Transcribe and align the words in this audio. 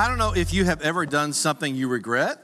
I 0.00 0.08
don't 0.08 0.16
know 0.16 0.32
if 0.32 0.54
you 0.54 0.64
have 0.64 0.80
ever 0.80 1.04
done 1.04 1.34
something 1.34 1.76
you 1.76 1.86
regret. 1.86 2.38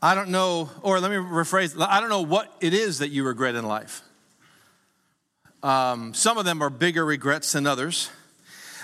I 0.00 0.14
don't 0.14 0.30
know, 0.30 0.70
or 0.80 1.00
let 1.00 1.10
me 1.10 1.18
rephrase, 1.18 1.76
I 1.78 2.00
don't 2.00 2.08
know 2.08 2.22
what 2.22 2.50
it 2.62 2.72
is 2.72 3.00
that 3.00 3.10
you 3.10 3.24
regret 3.24 3.56
in 3.56 3.66
life. 3.66 4.00
Um, 5.62 6.14
some 6.14 6.38
of 6.38 6.46
them 6.46 6.62
are 6.62 6.70
bigger 6.70 7.04
regrets 7.04 7.52
than 7.52 7.66
others. 7.66 8.08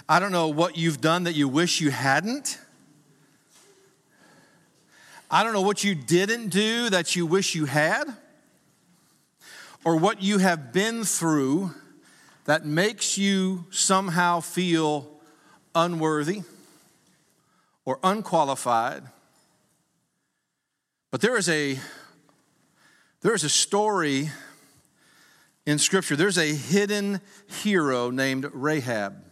I 0.07 0.21
don't 0.21 0.33
know 0.33 0.49
what 0.49 0.77
you've 0.77 1.01
done 1.01 1.25
that 1.25 1.33
you 1.35 1.49
wish 1.49 1.81
you 1.81 1.91
hadn't. 1.91 2.59
I 5.31 5.43
don't 5.45 5.55
know 5.55 5.63
what 5.63 5.83
you 5.83 5.95
didn't 5.95 6.49
do 6.49 6.91
that 6.91 7.17
you 7.17 7.25
wish 7.25 7.55
you 7.55 7.65
had, 7.65 8.05
or 9.83 9.97
what 9.97 10.23
you 10.23 10.37
have 10.37 10.75
been 10.75 11.05
through 11.05 11.71
that 12.45 12.67
makes 12.67 13.17
you 13.17 13.65
somehow 13.71 14.41
feel 14.41 15.14
unworthy 15.75 16.43
or 17.85 17.99
unqualified. 18.03 19.05
But 21.11 21.21
there 21.21 21.37
is 21.37 21.49
a 21.49 21.79
there 23.21 23.35
is 23.35 23.45
a 23.45 23.49
story 23.49 24.31
in 25.65 25.79
scripture. 25.79 26.17
There's 26.17 26.39
a 26.39 26.55
hidden 26.55 27.21
hero 27.63 28.11
named 28.11 28.51
Rahab 28.53 29.25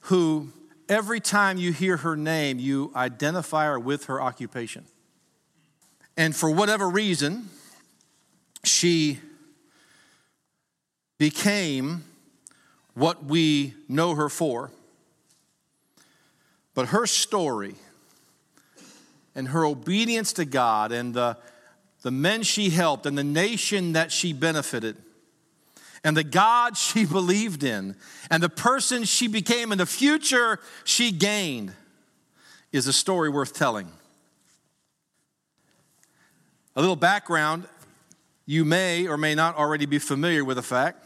who 0.00 0.52
every 0.88 1.20
time 1.20 1.56
you 1.56 1.72
hear 1.72 1.98
her 1.98 2.16
name, 2.16 2.58
you 2.58 2.90
identify 2.96 3.66
her 3.66 3.78
with 3.78 4.06
her 4.06 4.20
occupation. 4.20 4.84
And 6.16 6.34
for 6.34 6.50
whatever 6.50 6.88
reason, 6.88 7.48
she 8.64 9.20
became 11.16 12.04
what 12.94 13.24
we 13.24 13.74
know 13.88 14.14
her 14.14 14.28
for. 14.28 14.70
But 16.74 16.88
her 16.88 17.06
story 17.06 17.74
and 19.34 19.48
her 19.48 19.64
obedience 19.64 20.32
to 20.34 20.44
God 20.44 20.92
and 20.92 21.14
the, 21.14 21.36
the 22.02 22.10
men 22.10 22.42
she 22.42 22.70
helped 22.70 23.06
and 23.06 23.16
the 23.16 23.24
nation 23.24 23.92
that 23.92 24.12
she 24.12 24.32
benefited 24.32 24.96
and 26.02 26.16
the 26.16 26.24
God 26.24 26.76
she 26.76 27.04
believed 27.04 27.62
in 27.62 27.96
and 28.30 28.42
the 28.42 28.48
person 28.48 29.04
she 29.04 29.28
became 29.28 29.72
and 29.72 29.80
the 29.80 29.86
future 29.86 30.60
she 30.84 31.12
gained 31.12 31.72
is 32.72 32.86
a 32.86 32.92
story 32.92 33.28
worth 33.28 33.52
telling. 33.52 33.88
A 36.76 36.80
little 36.80 36.96
background 36.96 37.66
you 38.46 38.64
may 38.64 39.06
or 39.06 39.16
may 39.16 39.34
not 39.34 39.56
already 39.56 39.86
be 39.86 39.98
familiar 39.98 40.44
with 40.44 40.56
the 40.56 40.62
fact 40.62 41.04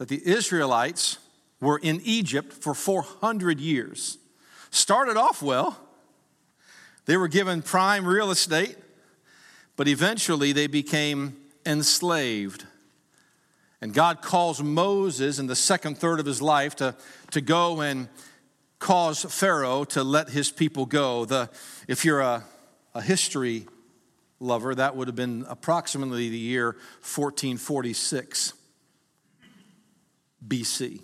that 0.00 0.08
the 0.08 0.26
Israelites 0.26 1.18
were 1.60 1.76
in 1.76 2.00
Egypt 2.04 2.54
for 2.54 2.72
400 2.72 3.60
years. 3.60 4.16
Started 4.70 5.18
off 5.18 5.42
well, 5.42 5.78
they 7.04 7.18
were 7.18 7.28
given 7.28 7.60
prime 7.60 8.06
real 8.06 8.30
estate, 8.30 8.78
but 9.76 9.88
eventually 9.88 10.52
they 10.52 10.68
became 10.68 11.36
enslaved. 11.66 12.64
And 13.82 13.92
God 13.92 14.22
calls 14.22 14.62
Moses 14.62 15.38
in 15.38 15.48
the 15.48 15.56
second 15.56 15.98
third 15.98 16.18
of 16.18 16.24
his 16.24 16.40
life 16.40 16.76
to, 16.76 16.94
to 17.32 17.42
go 17.42 17.82
and 17.82 18.08
cause 18.78 19.22
Pharaoh 19.28 19.84
to 19.84 20.02
let 20.02 20.30
his 20.30 20.50
people 20.50 20.86
go. 20.86 21.26
The, 21.26 21.50
if 21.88 22.06
you're 22.06 22.20
a, 22.20 22.42
a 22.94 23.02
history 23.02 23.66
lover, 24.38 24.74
that 24.74 24.96
would 24.96 25.08
have 25.08 25.16
been 25.16 25.44
approximately 25.46 26.30
the 26.30 26.38
year 26.38 26.68
1446. 27.02 28.54
BC. 30.46 31.00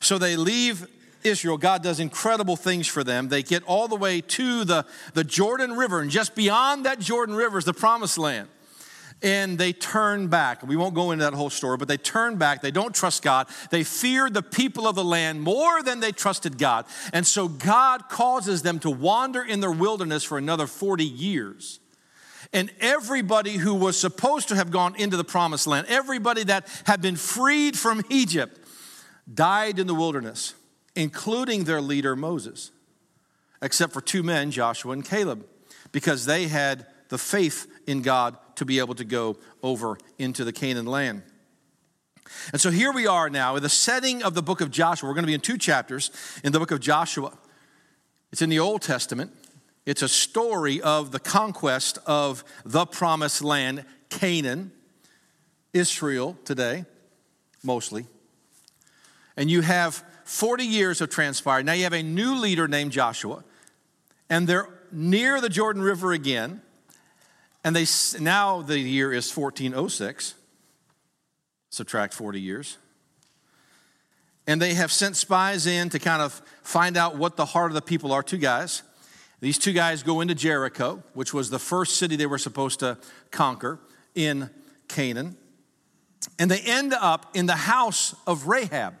So 0.00 0.18
they 0.18 0.36
leave 0.36 0.86
Israel. 1.24 1.58
God 1.58 1.82
does 1.82 2.00
incredible 2.00 2.56
things 2.56 2.86
for 2.86 3.02
them. 3.02 3.28
They 3.28 3.42
get 3.42 3.62
all 3.64 3.88
the 3.88 3.96
way 3.96 4.20
to 4.20 4.64
the, 4.64 4.86
the 5.14 5.24
Jordan 5.24 5.76
River, 5.76 6.00
and 6.00 6.10
just 6.10 6.34
beyond 6.34 6.86
that 6.86 7.00
Jordan 7.00 7.34
River 7.34 7.58
is 7.58 7.64
the 7.64 7.74
promised 7.74 8.18
land. 8.18 8.48
And 9.20 9.58
they 9.58 9.72
turn 9.72 10.28
back. 10.28 10.64
We 10.64 10.76
won't 10.76 10.94
go 10.94 11.10
into 11.10 11.24
that 11.24 11.34
whole 11.34 11.50
story, 11.50 11.76
but 11.76 11.88
they 11.88 11.96
turn 11.96 12.36
back. 12.36 12.62
They 12.62 12.70
don't 12.70 12.94
trust 12.94 13.24
God. 13.24 13.48
They 13.70 13.82
fear 13.82 14.30
the 14.30 14.42
people 14.42 14.86
of 14.86 14.94
the 14.94 15.02
land 15.02 15.42
more 15.42 15.82
than 15.82 15.98
they 15.98 16.12
trusted 16.12 16.56
God. 16.56 16.86
And 17.12 17.26
so 17.26 17.48
God 17.48 18.08
causes 18.08 18.62
them 18.62 18.78
to 18.80 18.90
wander 18.90 19.42
in 19.42 19.58
their 19.58 19.72
wilderness 19.72 20.22
for 20.22 20.38
another 20.38 20.68
40 20.68 21.04
years. 21.04 21.80
And 22.52 22.70
everybody 22.80 23.52
who 23.58 23.74
was 23.74 23.98
supposed 23.98 24.48
to 24.48 24.56
have 24.56 24.70
gone 24.70 24.94
into 24.96 25.16
the 25.16 25.24
promised 25.24 25.66
land, 25.66 25.86
everybody 25.88 26.44
that 26.44 26.66
had 26.86 27.02
been 27.02 27.16
freed 27.16 27.78
from 27.78 28.02
Egypt, 28.08 28.58
died 29.32 29.78
in 29.78 29.86
the 29.86 29.94
wilderness, 29.94 30.54
including 30.96 31.64
their 31.64 31.80
leader 31.80 32.16
Moses, 32.16 32.70
except 33.60 33.92
for 33.92 34.00
two 34.00 34.22
men, 34.22 34.50
Joshua 34.50 34.92
and 34.92 35.04
Caleb, 35.04 35.46
because 35.92 36.24
they 36.24 36.48
had 36.48 36.86
the 37.10 37.18
faith 37.18 37.66
in 37.86 38.02
God 38.02 38.36
to 38.56 38.64
be 38.64 38.78
able 38.78 38.94
to 38.94 39.04
go 39.04 39.36
over 39.62 39.98
into 40.18 40.44
the 40.44 40.52
Canaan 40.52 40.86
land. 40.86 41.22
And 42.52 42.60
so 42.60 42.70
here 42.70 42.92
we 42.92 43.06
are 43.06 43.30
now 43.30 43.56
in 43.56 43.62
the 43.62 43.68
setting 43.68 44.22
of 44.22 44.34
the 44.34 44.42
book 44.42 44.60
of 44.60 44.70
Joshua. 44.70 45.08
We're 45.08 45.14
going 45.14 45.24
to 45.24 45.28
be 45.28 45.34
in 45.34 45.40
two 45.40 45.58
chapters 45.58 46.10
in 46.44 46.52
the 46.52 46.58
book 46.58 46.70
of 46.70 46.80
Joshua. 46.80 47.32
It's 48.32 48.42
in 48.42 48.50
the 48.50 48.58
Old 48.58 48.82
Testament. 48.82 49.32
It's 49.88 50.02
a 50.02 50.08
story 50.08 50.82
of 50.82 51.12
the 51.12 51.18
conquest 51.18 51.98
of 52.04 52.44
the 52.62 52.84
promised 52.84 53.42
land, 53.42 53.86
Canaan, 54.10 54.70
Israel 55.72 56.36
today, 56.44 56.84
mostly. 57.64 58.04
And 59.34 59.50
you 59.50 59.62
have 59.62 60.04
40 60.24 60.64
years 60.64 60.98
have 60.98 61.08
transpired. 61.08 61.64
Now 61.64 61.72
you 61.72 61.84
have 61.84 61.94
a 61.94 62.02
new 62.02 62.34
leader 62.34 62.68
named 62.68 62.92
Joshua, 62.92 63.42
and 64.28 64.46
they're 64.46 64.68
near 64.92 65.40
the 65.40 65.48
Jordan 65.48 65.80
River 65.80 66.12
again. 66.12 66.60
And 67.64 67.74
they 67.74 67.86
now 68.20 68.60
the 68.60 68.78
year 68.78 69.10
is 69.10 69.34
1406. 69.34 70.34
Subtract 71.70 72.12
40 72.12 72.38
years. 72.38 72.76
And 74.46 74.60
they 74.60 74.74
have 74.74 74.92
sent 74.92 75.16
spies 75.16 75.66
in 75.66 75.88
to 75.88 75.98
kind 75.98 76.20
of 76.20 76.42
find 76.62 76.98
out 76.98 77.16
what 77.16 77.36
the 77.36 77.46
heart 77.46 77.70
of 77.70 77.74
the 77.74 77.80
people 77.80 78.12
are. 78.12 78.22
Two 78.22 78.36
guys. 78.36 78.82
These 79.40 79.58
two 79.58 79.72
guys 79.72 80.02
go 80.02 80.20
into 80.20 80.34
Jericho, 80.34 81.02
which 81.14 81.32
was 81.32 81.50
the 81.50 81.58
first 81.58 81.96
city 81.96 82.16
they 82.16 82.26
were 82.26 82.38
supposed 82.38 82.80
to 82.80 82.98
conquer 83.30 83.78
in 84.14 84.50
Canaan. 84.88 85.36
And 86.38 86.50
they 86.50 86.60
end 86.60 86.92
up 86.92 87.30
in 87.34 87.46
the 87.46 87.54
house 87.54 88.14
of 88.26 88.48
Rahab. 88.48 88.94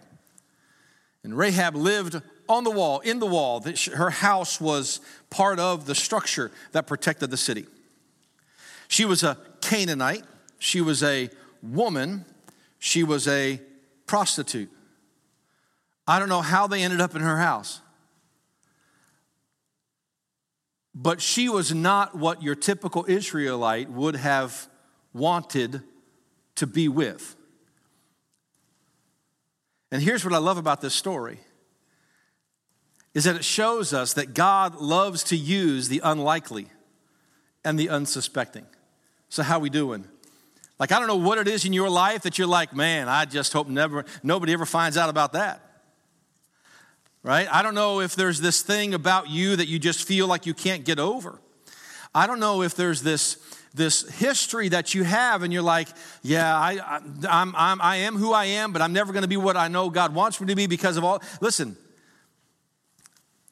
And 1.24 1.36
Rahab 1.36 1.74
lived 1.74 2.22
on 2.48 2.64
the 2.64 2.70
wall, 2.70 3.00
in 3.00 3.18
the 3.18 3.26
wall. 3.26 3.64
Her 3.94 4.10
house 4.10 4.60
was 4.60 5.00
part 5.28 5.58
of 5.58 5.86
the 5.86 5.94
structure 5.94 6.50
that 6.72 6.86
protected 6.86 7.30
the 7.30 7.36
city. 7.36 7.66
She 8.86 9.04
was 9.04 9.22
a 9.22 9.36
Canaanite, 9.60 10.24
she 10.58 10.80
was 10.80 11.02
a 11.02 11.28
woman, 11.62 12.24
she 12.78 13.02
was 13.02 13.28
a 13.28 13.60
prostitute. 14.06 14.70
I 16.06 16.18
don't 16.18 16.30
know 16.30 16.40
how 16.40 16.66
they 16.66 16.82
ended 16.82 17.00
up 17.00 17.14
in 17.14 17.20
her 17.20 17.38
house. 17.38 17.80
But 21.00 21.22
she 21.22 21.48
was 21.48 21.72
not 21.72 22.16
what 22.16 22.42
your 22.42 22.56
typical 22.56 23.04
Israelite 23.06 23.88
would 23.88 24.16
have 24.16 24.68
wanted 25.12 25.82
to 26.56 26.66
be 26.66 26.88
with. 26.88 27.36
And 29.92 30.02
here's 30.02 30.24
what 30.24 30.34
I 30.34 30.38
love 30.38 30.58
about 30.58 30.80
this 30.80 30.94
story 30.94 31.38
is 33.14 33.24
that 33.24 33.36
it 33.36 33.44
shows 33.44 33.92
us 33.92 34.14
that 34.14 34.34
God 34.34 34.74
loves 34.74 35.22
to 35.24 35.36
use 35.36 35.86
the 35.88 36.00
unlikely 36.02 36.66
and 37.64 37.78
the 37.78 37.90
unsuspecting. 37.90 38.66
So 39.28 39.44
how 39.44 39.60
we 39.60 39.70
doing? 39.70 40.04
Like 40.80 40.90
I 40.90 40.98
don't 40.98 41.06
know 41.06 41.14
what 41.14 41.38
it 41.38 41.46
is 41.46 41.64
in 41.64 41.72
your 41.72 41.88
life 41.88 42.22
that 42.22 42.38
you're 42.38 42.48
like, 42.48 42.74
man, 42.74 43.08
I 43.08 43.24
just 43.24 43.52
hope 43.52 43.68
never 43.68 44.04
nobody 44.24 44.52
ever 44.52 44.66
finds 44.66 44.96
out 44.96 45.10
about 45.10 45.34
that 45.34 45.67
right? 47.22 47.48
I 47.50 47.62
don't 47.62 47.74
know 47.74 48.00
if 48.00 48.14
there's 48.14 48.40
this 48.40 48.62
thing 48.62 48.94
about 48.94 49.28
you 49.28 49.56
that 49.56 49.68
you 49.68 49.78
just 49.78 50.06
feel 50.06 50.26
like 50.26 50.46
you 50.46 50.54
can't 50.54 50.84
get 50.84 50.98
over. 50.98 51.40
I 52.14 52.26
don't 52.26 52.40
know 52.40 52.62
if 52.62 52.74
there's 52.74 53.02
this 53.02 53.36
this 53.74 54.08
history 54.18 54.68
that 54.70 54.94
you 54.94 55.04
have 55.04 55.42
and 55.42 55.52
you're 55.52 55.62
like 55.62 55.88
yeah 56.22 56.56
I, 56.56 56.78
I, 56.78 57.00
I'm, 57.28 57.54
I'm, 57.54 57.80
I 57.80 57.96
am 57.96 58.16
who 58.16 58.32
i 58.32 58.46
am 58.46 58.72
but 58.72 58.80
i'm 58.80 58.92
never 58.92 59.12
going 59.12 59.22
to 59.22 59.28
be 59.28 59.36
what 59.36 59.56
i 59.56 59.68
know 59.68 59.90
god 59.90 60.14
wants 60.14 60.40
me 60.40 60.46
to 60.48 60.56
be 60.56 60.66
because 60.66 60.96
of 60.96 61.04
all 61.04 61.22
listen 61.40 61.76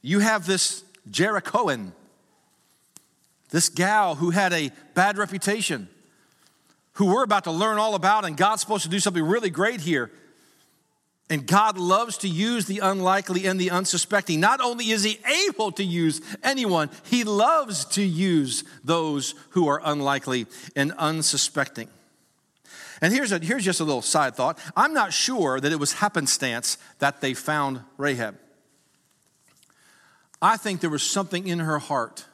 you 0.01 0.21
have 0.21 0.47
this 0.47 0.85
jerichoan 1.11 1.93
this 3.51 3.69
gal 3.69 4.15
who 4.15 4.31
had 4.31 4.53
a 4.53 4.71
bad 4.95 5.19
reputation 5.19 5.89
who 6.95 7.07
we're 7.07 7.25
about 7.25 7.45
to 7.45 7.53
learn 7.53 7.79
all 7.79 7.95
about 7.95 8.25
and 8.25 8.37
god's 8.37 8.63
supposed 8.63 8.85
to 8.85 8.91
do 8.91 8.99
something 8.99 9.23
really 9.23 9.51
great 9.51 9.81
here 9.81 10.11
and 11.29 11.47
God 11.47 11.77
loves 11.77 12.19
to 12.19 12.29
use 12.29 12.67
the 12.67 12.79
unlikely 12.79 13.47
and 13.47 13.59
the 13.59 13.71
unsuspecting. 13.71 14.39
Not 14.39 14.61
only 14.61 14.91
is 14.91 15.03
He 15.03 15.19
able 15.49 15.73
to 15.73 15.85
use 15.85 16.21
anyone, 16.43 16.91
He 17.05 17.25
loves 17.25 17.85
to 17.87 18.03
use 18.03 18.65
those 18.85 19.35
who 19.51 19.67
are 19.69 19.81
unlikely 19.85 20.47
and 20.77 20.93
unsuspecting. 20.93 21.89
And 23.03 23.13
here's, 23.13 23.33
a, 23.33 23.39
here's 23.39 23.65
just 23.65 23.81
a 23.81 23.85
little 23.85 24.03
side 24.03 24.37
thought. 24.37 24.59
I'm 24.77 24.95
not 24.95 25.13
sure 25.13 25.61
that 25.61 25.73
it 25.73 25.79
was 25.79 25.95
happenstance 25.95 26.79
that 26.99 27.21
they 27.21 27.35
found 27.35 27.81
Rahab. 27.99 28.39
I 30.41 30.57
think 30.57 30.81
there 30.81 30.91
was 30.91 31.03
something 31.03 31.47
in 31.47 31.59
her 31.59 31.79
heart 31.79 32.25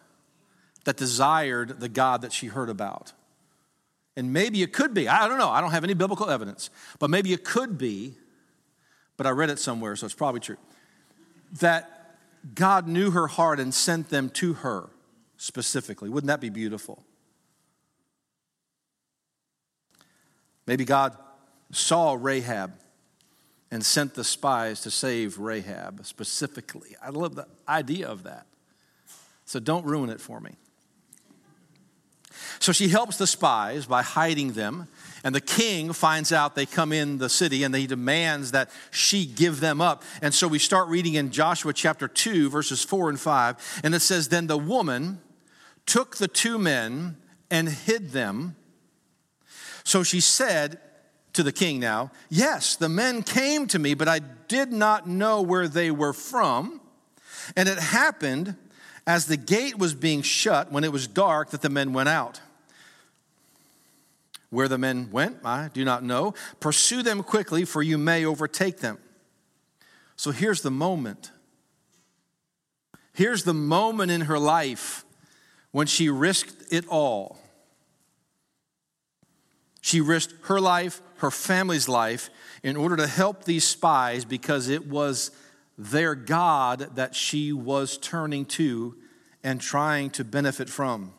that 0.85 0.97
desired 0.97 1.81
the 1.81 1.89
God 1.89 2.23
that 2.23 2.33
she 2.33 2.49
heard 2.49 2.69
about. 2.69 3.13
And 4.17 4.33
maybe 4.33 4.63
it 4.63 4.73
could 4.73 4.93
be, 4.93 5.09
I 5.09 5.27
don't 5.27 5.39
know, 5.39 5.49
I 5.49 5.61
don't 5.61 5.71
have 5.71 5.85
any 5.85 5.95
biblical 5.95 6.29
evidence, 6.29 6.69
but 6.99 7.09
maybe 7.09 7.33
it 7.33 7.45
could 7.45 7.79
be, 7.79 8.15
but 9.17 9.27
I 9.27 9.31
read 9.31 9.51
it 9.51 9.59
somewhere, 9.59 9.97
so 9.97 10.07
it's 10.07 10.15
probably 10.15 10.41
true, 10.41 10.57
that 11.61 12.19
God 12.55 12.89
knew 12.89 13.11
her 13.11 13.27
heart 13.27 13.61
and 13.61 13.73
sent 13.73 14.09
them 14.09 14.31
to 14.31 14.55
her 14.55 14.91
specifically. 15.37 16.09
Wouldn't 16.09 16.29
that 16.29 16.41
be 16.41 16.49
beautiful? 16.49 17.05
Maybe 20.67 20.85
God 20.85 21.17
saw 21.73 22.17
Rahab 22.19 22.73
and 23.71 23.85
sent 23.85 24.15
the 24.15 24.25
spies 24.25 24.83
to 24.83 24.91
save 24.91 25.39
Rahab 25.39 26.05
specifically. 26.05 26.95
I 27.03 27.11
love 27.11 27.35
the 27.35 27.47
idea 27.69 28.09
of 28.09 28.25
that. 28.25 28.47
So 29.45 29.61
don't 29.61 29.85
ruin 29.85 30.11
it 30.11 30.21
for 30.21 30.41
me. 30.41 30.57
So 32.59 32.73
she 32.73 32.89
helps 32.89 33.17
the 33.17 33.27
spies 33.27 33.87
by 33.87 34.03
hiding 34.03 34.53
them. 34.53 34.89
And 35.25 35.35
the 35.35 35.41
king 35.41 35.93
finds 35.93 36.33
out 36.33 36.55
they 36.55 36.67
come 36.67 36.93
in 36.93 37.19
the 37.19 37.29
city 37.29 37.63
and 37.63 37.75
he 37.75 37.87
demands 37.87 38.53
that 38.53 38.71
she 38.91 39.25
give 39.25 39.61
them 39.61 39.81
up. 39.81 40.03
And 40.21 40.35
so 40.35 40.49
we 40.49 40.59
start 40.59 40.89
reading 40.89 41.15
in 41.15 41.31
Joshua 41.31 41.73
chapter 41.73 42.09
2, 42.09 42.51
verses 42.51 42.83
4 42.83 43.11
and 43.11 43.21
5. 43.21 43.81
And 43.85 43.95
it 43.95 44.01
says, 44.01 44.29
Then 44.29 44.49
the 44.49 44.59
woman 44.59 45.21
took 45.87 46.17
the 46.17 46.29
two 46.29 46.59
men 46.59 47.17
and 47.51 47.69
hid 47.69 48.11
them. 48.11 48.57
So 49.85 50.03
she 50.03 50.21
said 50.21 50.79
to 51.35 51.43
the 51.43 51.53
king 51.53 51.81
now, 51.81 52.11
Yes, 52.29 52.77
the 52.77 52.89
men 52.89 53.23
came 53.23 53.67
to 53.69 53.79
me, 53.79 53.95
but 53.95 54.09
I 54.09 54.19
did 54.19 54.73
not 54.73 55.09
know 55.09 55.43
where 55.43 55.69
they 55.69 55.91
were 55.91 56.13
from. 56.13 56.81
And 57.57 57.69
it 57.69 57.79
happened 57.79 58.57
as 59.07 59.27
the 59.27 59.37
gate 59.37 59.79
was 59.79 59.95
being 59.95 60.23
shut, 60.23 60.71
when 60.71 60.85
it 60.85 60.93
was 60.93 61.07
dark, 61.07 61.51
that 61.51 61.63
the 61.63 61.69
men 61.69 61.93
went 61.93 62.09
out. 62.09 62.41
Where 64.51 64.69
the 64.69 64.79
men 64.79 65.11
went, 65.11 65.39
I 65.45 65.71
do 65.73 65.85
not 65.85 66.05
know. 66.05 66.35
Pursue 66.61 67.03
them 67.03 67.23
quickly, 67.23 67.65
for 67.65 67.83
you 67.83 67.99
may 67.99 68.25
overtake 68.25 68.79
them. 68.79 68.99
So 70.15 70.31
here's 70.31 70.63
the 70.63 70.71
moment. 70.71 71.31
Here's 73.15 73.45
the 73.45 73.55
moment 73.55 74.11
in 74.11 74.23
her 74.23 74.39
life 74.39 75.05
when 75.71 75.87
she 75.87 76.09
risked 76.09 76.71
it 76.71 76.87
all. 76.89 77.39
She 79.81 80.01
risked 80.01 80.35
her 80.47 80.61
life, 80.61 81.03
her 81.17 81.31
family's 81.31 81.89
life, 81.89 82.31
in 82.63 82.77
order 82.77 82.97
to 82.97 83.07
help 83.07 83.45
these 83.45 83.65
spies 83.65 84.25
because 84.25 84.69
it 84.69 84.87
was 84.87 85.33
their 85.79 86.15
God 86.15 86.97
that 86.97 87.15
she 87.15 87.53
was 87.53 87.99
turning 87.99 88.45
to 88.47 88.97
and 89.43 89.61
trying 89.61 90.11
to 90.11 90.25
benefit 90.25 90.69
from. 90.69 91.13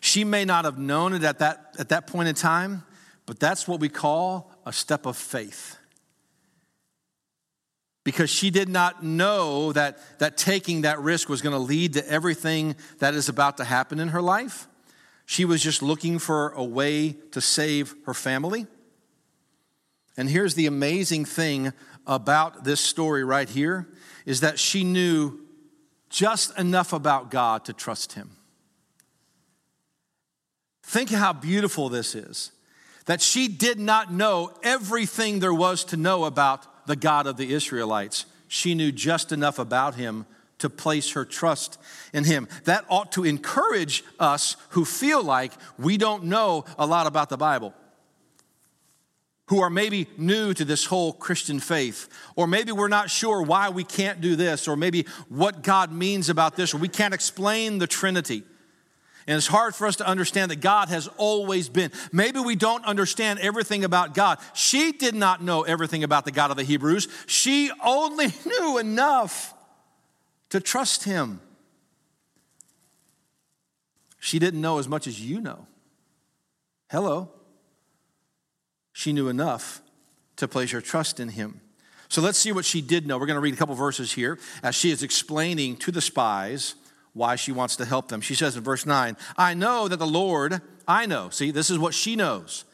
She 0.00 0.24
may 0.24 0.44
not 0.44 0.64
have 0.64 0.78
known 0.78 1.12
it 1.12 1.24
at 1.24 1.40
that, 1.40 1.76
at 1.78 1.90
that 1.90 2.06
point 2.06 2.28
in 2.28 2.34
time, 2.34 2.84
but 3.26 3.38
that's 3.38 3.68
what 3.68 3.80
we 3.80 3.88
call 3.88 4.50
a 4.64 4.72
step 4.72 5.04
of 5.06 5.16
faith. 5.16 5.76
Because 8.04 8.30
she 8.30 8.48
did 8.48 8.70
not 8.70 9.04
know 9.04 9.72
that, 9.72 9.98
that 10.18 10.38
taking 10.38 10.82
that 10.82 10.98
risk 10.98 11.28
was 11.28 11.42
going 11.42 11.52
to 11.52 11.58
lead 11.58 11.92
to 11.94 12.08
everything 12.10 12.74
that 13.00 13.14
is 13.14 13.28
about 13.28 13.58
to 13.58 13.64
happen 13.64 14.00
in 14.00 14.08
her 14.08 14.22
life. 14.22 14.66
She 15.26 15.44
was 15.44 15.62
just 15.62 15.82
looking 15.82 16.18
for 16.18 16.50
a 16.50 16.64
way 16.64 17.16
to 17.32 17.40
save 17.42 17.94
her 18.06 18.14
family. 18.14 18.66
And 20.16 20.30
here's 20.30 20.54
the 20.54 20.66
amazing 20.66 21.26
thing 21.26 21.74
about 22.08 22.64
this 22.64 22.80
story 22.80 23.22
right 23.22 23.48
here 23.48 23.86
is 24.26 24.40
that 24.40 24.58
she 24.58 24.82
knew 24.82 25.38
just 26.08 26.58
enough 26.58 26.92
about 26.92 27.30
God 27.30 27.66
to 27.66 27.72
trust 27.72 28.14
him. 28.14 28.30
Think 30.82 31.10
how 31.10 31.34
beautiful 31.34 31.90
this 31.90 32.14
is. 32.14 32.50
That 33.04 33.20
she 33.20 33.46
did 33.46 33.78
not 33.78 34.12
know 34.12 34.52
everything 34.62 35.38
there 35.38 35.54
was 35.54 35.84
to 35.84 35.96
know 35.96 36.24
about 36.24 36.86
the 36.86 36.96
God 36.96 37.26
of 37.26 37.36
the 37.36 37.52
Israelites. 37.52 38.24
She 38.48 38.74
knew 38.74 38.90
just 38.90 39.30
enough 39.30 39.58
about 39.58 39.94
him 39.94 40.26
to 40.58 40.70
place 40.70 41.12
her 41.12 41.24
trust 41.24 41.78
in 42.12 42.24
him. 42.24 42.48
That 42.64 42.84
ought 42.88 43.12
to 43.12 43.24
encourage 43.24 44.02
us 44.18 44.56
who 44.70 44.84
feel 44.84 45.22
like 45.22 45.52
we 45.78 45.96
don't 45.98 46.24
know 46.24 46.64
a 46.78 46.86
lot 46.86 47.06
about 47.06 47.28
the 47.28 47.36
Bible 47.36 47.74
who 49.48 49.60
are 49.60 49.70
maybe 49.70 50.06
new 50.16 50.52
to 50.54 50.64
this 50.64 50.84
whole 50.84 51.12
Christian 51.12 51.58
faith, 51.58 52.08
or 52.36 52.46
maybe 52.46 52.70
we're 52.70 52.88
not 52.88 53.10
sure 53.10 53.42
why 53.42 53.70
we 53.70 53.82
can't 53.82 54.20
do 54.20 54.36
this, 54.36 54.68
or 54.68 54.76
maybe 54.76 55.06
what 55.28 55.62
God 55.62 55.90
means 55.90 56.28
about 56.28 56.54
this, 56.54 56.74
or 56.74 56.78
we 56.78 56.88
can't 56.88 57.14
explain 57.14 57.78
the 57.78 57.86
Trinity. 57.86 58.42
And 59.26 59.36
it's 59.36 59.46
hard 59.46 59.74
for 59.74 59.86
us 59.86 59.96
to 59.96 60.06
understand 60.06 60.50
that 60.50 60.60
God 60.60 60.88
has 60.88 61.08
always 61.16 61.68
been. 61.68 61.90
Maybe 62.12 62.40
we 62.40 62.56
don't 62.56 62.84
understand 62.84 63.38
everything 63.40 63.84
about 63.84 64.14
God. 64.14 64.38
She 64.54 64.92
did 64.92 65.14
not 65.14 65.42
know 65.42 65.62
everything 65.62 66.04
about 66.04 66.24
the 66.24 66.30
God 66.30 66.50
of 66.50 66.56
the 66.56 66.62
Hebrews. 66.64 67.08
She 67.26 67.70
only 67.84 68.26
knew 68.46 68.78
enough 68.78 69.54
to 70.50 70.60
trust 70.60 71.04
Him. 71.04 71.40
She 74.20 74.38
didn't 74.38 74.60
know 74.60 74.78
as 74.78 74.88
much 74.88 75.06
as 75.06 75.20
you 75.20 75.40
know. 75.40 75.66
Hello 76.90 77.30
she 78.98 79.12
knew 79.12 79.28
enough 79.28 79.80
to 80.34 80.48
place 80.48 80.72
her 80.72 80.80
trust 80.80 81.20
in 81.20 81.28
him. 81.28 81.60
So 82.08 82.20
let's 82.20 82.36
see 82.36 82.50
what 82.50 82.64
she 82.64 82.80
did 82.80 83.06
know. 83.06 83.16
We're 83.16 83.26
going 83.26 83.36
to 83.36 83.40
read 83.40 83.54
a 83.54 83.56
couple 83.56 83.76
verses 83.76 84.10
here 84.10 84.40
as 84.60 84.74
she 84.74 84.90
is 84.90 85.04
explaining 85.04 85.76
to 85.76 85.92
the 85.92 86.00
spies 86.00 86.74
why 87.12 87.36
she 87.36 87.52
wants 87.52 87.76
to 87.76 87.84
help 87.84 88.08
them. 88.08 88.20
She 88.20 88.34
says 88.34 88.56
in 88.56 88.64
verse 88.64 88.86
9, 88.86 89.16
I 89.36 89.54
know 89.54 89.86
that 89.86 89.98
the 89.98 90.06
Lord, 90.06 90.60
I 90.88 91.06
know, 91.06 91.30
see, 91.30 91.52
this 91.52 91.70
is 91.70 91.78
what 91.78 91.94
she 91.94 92.16
knows. 92.16 92.64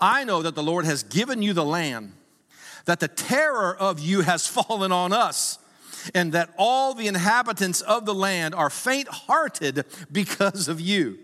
I 0.00 0.24
know 0.24 0.40
that 0.40 0.54
the 0.54 0.62
Lord 0.62 0.86
has 0.86 1.02
given 1.02 1.42
you 1.42 1.52
the 1.52 1.66
land, 1.66 2.12
that 2.86 3.00
the 3.00 3.08
terror 3.08 3.76
of 3.76 4.00
you 4.00 4.22
has 4.22 4.46
fallen 4.46 4.90
on 4.90 5.12
us, 5.12 5.58
and 6.14 6.32
that 6.32 6.48
all 6.56 6.94
the 6.94 7.08
inhabitants 7.08 7.82
of 7.82 8.06
the 8.06 8.14
land 8.14 8.54
are 8.54 8.70
faint 8.70 9.08
hearted 9.08 9.84
because 10.10 10.66
of 10.66 10.80
you. 10.80 11.18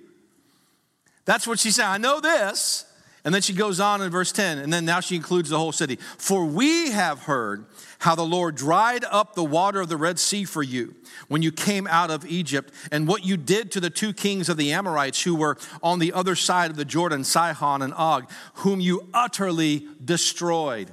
That's 1.25 1.47
what 1.47 1.59
she 1.59 1.71
said. 1.71 1.87
I 1.87 1.97
know 1.97 2.21
this 2.21 2.85
and 3.25 3.35
then 3.35 3.43
she 3.43 3.53
goes 3.53 3.81
on 3.81 4.01
in 4.01 4.11
verse 4.11 4.33
10, 4.33 4.59
and 4.59 4.73
then 4.73 4.85
now 4.85 5.01
she 5.01 5.17
includes 5.17 5.51
the 5.51 5.59
whole 5.59 5.73
city. 5.73 5.97
For 6.17 6.45
we 6.45 6.91
have 6.91 7.25
heard 7.25 7.67
how 8.01 8.15
the 8.15 8.25
Lord 8.25 8.55
dried 8.55 9.05
up 9.11 9.35
the 9.35 9.45
water 9.45 9.81
of 9.81 9.89
the 9.89 9.97
Red 9.97 10.19
Sea 10.19 10.45
for 10.45 10.63
you 10.63 10.95
when 11.29 11.43
you 11.43 11.53
came 11.53 11.87
out 11.87 12.11
of 12.11 12.25
Egypt, 12.27 12.73
and 12.91 13.07
what 13.07 13.25
you 13.25 13.37
did 13.37 13.71
to 13.73 13.81
the 13.81 13.91
two 13.91 14.13
kings 14.13 14.49
of 14.49 14.57
the 14.57 14.73
Amorites 14.73 15.23
who 15.23 15.35
were 15.35 15.59
on 15.83 15.99
the 15.99 16.13
other 16.13 16.35
side 16.35 16.71
of 16.71 16.77
the 16.77 16.85
Jordan, 16.85 17.25
Sihon 17.25 17.83
and 17.83 17.93
Og, 17.95 18.31
whom 18.55 18.81
you 18.81 19.09
utterly 19.13 19.87
destroyed. 20.03 20.91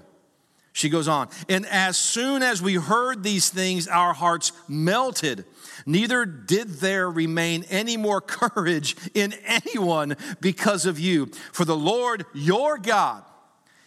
She 0.74 0.90
goes 0.90 1.08
on, 1.08 1.30
and 1.50 1.66
as 1.66 1.98
soon 1.98 2.44
as 2.44 2.62
we 2.62 2.76
heard 2.76 3.24
these 3.24 3.50
things, 3.50 3.88
our 3.88 4.14
hearts 4.14 4.52
melted 4.68 5.44
Neither 5.86 6.26
did 6.26 6.70
there 6.80 7.10
remain 7.10 7.66
any 7.70 7.98
more 7.98 8.22
courage 8.22 8.96
in 9.14 9.34
anyone 9.46 10.16
because 10.42 10.86
of 10.86 11.00
you. 11.00 11.28
For 11.54 11.66
the 11.66 11.78
Lord 11.78 12.26
your 12.34 12.78
God, 12.78 13.24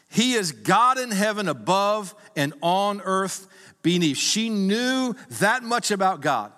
He 0.08 0.34
is 0.34 0.52
God 0.52 0.98
in 0.98 1.10
heaven 1.10 1.48
above 1.48 2.14
and 2.36 2.54
on 2.62 3.00
earth 3.02 3.46
beneath. 3.82 4.18
She 4.18 4.48
knew 4.50 5.14
that 5.40 5.62
much 5.62 5.90
about 5.90 6.20
God 6.20 6.52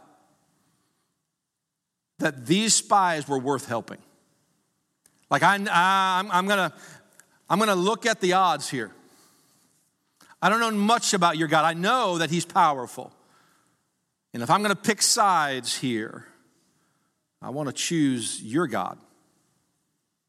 that 2.18 2.46
these 2.46 2.74
spies 2.74 3.26
were 3.26 3.38
worth 3.38 3.66
helping. 3.66 3.98
Like, 5.28 5.42
I, 5.42 5.56
I'm, 5.56 6.30
I'm 6.30 6.46
to 6.48 6.72
I'm 7.52 7.58
going 7.58 7.68
to 7.68 7.74
look 7.74 8.06
at 8.06 8.20
the 8.20 8.32
odds 8.32 8.70
here. 8.70 8.90
I 10.40 10.48
don't 10.48 10.58
know 10.58 10.70
much 10.70 11.12
about 11.12 11.36
your 11.36 11.48
God. 11.48 11.66
I 11.66 11.74
know 11.74 12.16
that 12.16 12.30
He's 12.30 12.46
powerful. 12.46 13.12
And 14.34 14.42
if 14.42 14.50
I'm 14.50 14.62
going 14.62 14.74
to 14.74 14.80
pick 14.80 15.02
sides 15.02 15.78
here, 15.78 16.26
I 17.40 17.50
want 17.50 17.68
to 17.68 17.72
choose 17.72 18.42
your 18.42 18.66
God. 18.66 18.98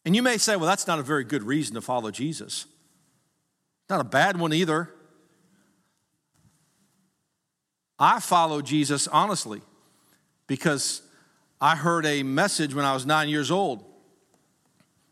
And 0.06 0.16
you 0.16 0.22
may 0.22 0.38
say, 0.38 0.56
well, 0.56 0.66
that's 0.66 0.88
not 0.88 1.00
a 1.00 1.04
very 1.04 1.24
good 1.24 1.44
reason 1.44 1.76
to 1.76 1.82
follow 1.82 2.12
Jesus. 2.12 2.66
Not 3.90 4.02
a 4.02 4.04
bad 4.04 4.38
one 4.38 4.52
either. 4.54 4.90
I 7.98 8.20
follow 8.20 8.62
Jesus 8.62 9.08
honestly 9.08 9.62
because 10.48 11.02
I 11.62 11.76
heard 11.76 12.06
a 12.06 12.24
message 12.24 12.76
when 12.76 12.84
I 12.84 12.94
was 12.94 13.06
nine 13.06 13.30
years 13.30 13.50
old 13.50 13.86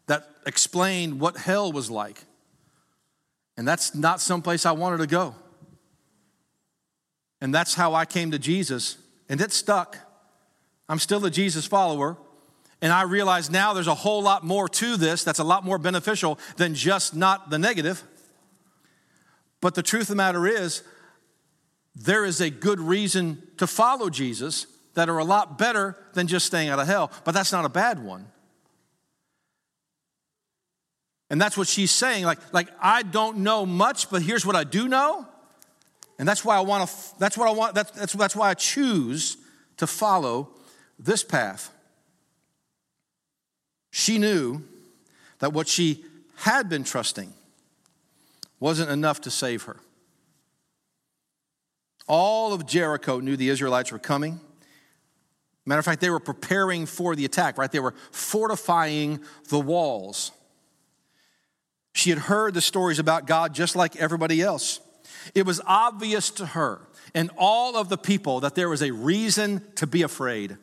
that 0.07 0.27
explained 0.45 1.19
what 1.19 1.38
hell 1.38 1.71
was 1.71 1.89
like. 1.89 2.21
And 3.55 3.65
that's 3.65 3.95
not 3.95 4.19
someplace 4.19 4.65
I 4.65 4.74
wanted 4.74 4.98
to 4.98 5.07
go. 5.07 5.36
And 7.41 7.53
that's 7.53 7.74
how 7.74 7.95
I 7.95 8.05
came 8.05 8.31
to 8.31 8.39
Jesus. 8.39 8.98
And 9.27 9.41
it 9.41 9.51
stuck. 9.51 9.98
I'm 10.88 11.00
still 11.00 11.25
a 11.25 11.31
Jesus 11.31 11.65
follower. 11.65 12.17
And 12.81 12.93
I 12.93 13.03
realize 13.03 13.50
now 13.50 13.74
there's 13.74 13.88
a 13.88 13.95
whole 13.95 14.21
lot 14.21 14.43
more 14.43 14.69
to 14.69 14.98
this 14.98 15.24
that's 15.24 15.39
a 15.39 15.43
lot 15.43 15.65
more 15.65 15.77
beneficial 15.77 16.39
than 16.57 16.75
just 16.75 17.15
not 17.15 17.50
the 17.50 17.60
negative. 17.60 18.03
But 19.60 19.75
the 19.75 19.83
truth 19.83 20.03
of 20.03 20.07
the 20.10 20.15
matter 20.15 20.48
is, 20.48 20.83
there 21.95 22.25
is 22.25 22.41
a 22.41 22.50
good 22.50 22.79
reason 22.79 23.41
to 23.57 23.67
follow 23.67 24.10
Jesus 24.10 24.65
that 24.93 25.10
are 25.10 25.17
a 25.17 25.24
lot 25.24 25.57
better 25.57 25.98
than 26.13 26.27
just 26.27 26.45
staying 26.45 26.69
out 26.69 26.79
of 26.79 26.88
hell, 26.88 27.12
but 27.24 27.33
that's 27.33 27.51
not 27.51 27.65
a 27.65 27.69
bad 27.69 28.03
one. 28.03 28.27
And 31.29 31.39
that's 31.39 31.57
what 31.57 31.67
she's 31.67 31.91
saying. 31.91 32.25
Like, 32.25 32.39
like 32.53 32.67
I 32.81 33.03
don't 33.03 33.38
know 33.38 33.65
much, 33.65 34.10
but 34.10 34.21
here's 34.21 34.45
what 34.45 34.55
I 34.55 34.63
do 34.63 34.88
know. 34.88 35.27
And 36.21 36.27
that's 36.27 36.45
why 36.45 36.55
I 36.55 36.59
want 36.59 36.87
to, 36.87 36.95
that's 37.17 37.35
what 37.35 37.47
I 37.47 37.51
want, 37.51 37.73
that's, 37.73 37.89
that's, 37.93 38.13
that's 38.13 38.35
why 38.35 38.51
I 38.51 38.53
choose 38.53 39.37
to 39.77 39.87
follow 39.87 40.49
this 40.99 41.23
path. 41.23 41.73
She 43.89 44.19
knew 44.19 44.61
that 45.39 45.51
what 45.51 45.67
she 45.67 46.05
had 46.35 46.69
been 46.69 46.83
trusting 46.83 47.33
wasn't 48.59 48.91
enough 48.91 49.21
to 49.21 49.31
save 49.31 49.63
her. 49.63 49.77
All 52.07 52.53
of 52.53 52.67
Jericho 52.67 53.19
knew 53.19 53.35
the 53.35 53.49
Israelites 53.49 53.91
were 53.91 53.97
coming. 53.97 54.39
Matter 55.65 55.79
of 55.79 55.85
fact, 55.85 56.01
they 56.01 56.11
were 56.11 56.19
preparing 56.19 56.85
for 56.85 57.15
the 57.15 57.25
attack, 57.25 57.57
right? 57.57 57.71
They 57.71 57.79
were 57.79 57.95
fortifying 58.11 59.21
the 59.49 59.59
walls. 59.59 60.29
She 61.95 62.11
had 62.11 62.19
heard 62.19 62.53
the 62.53 62.61
stories 62.61 62.99
about 62.99 63.25
God 63.25 63.55
just 63.55 63.75
like 63.75 63.95
everybody 63.95 64.39
else. 64.43 64.81
It 65.35 65.45
was 65.45 65.61
obvious 65.65 66.29
to 66.31 66.47
her 66.47 66.81
and 67.13 67.29
all 67.37 67.75
of 67.75 67.89
the 67.89 67.97
people 67.97 68.39
that 68.41 68.55
there 68.55 68.69
was 68.69 68.81
a 68.81 68.91
reason 68.91 69.61
to 69.75 69.87
be 69.87 70.01
afraid 70.01 70.57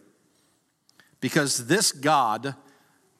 because 1.20 1.66
this 1.66 1.92
God 1.92 2.54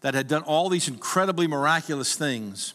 that 0.01 0.15
had 0.15 0.29
done 0.29 0.43
all 0.43 0.69
these 0.69 0.89
incredibly 0.89 1.47
miraculous 1.47 2.15
things 2.15 2.75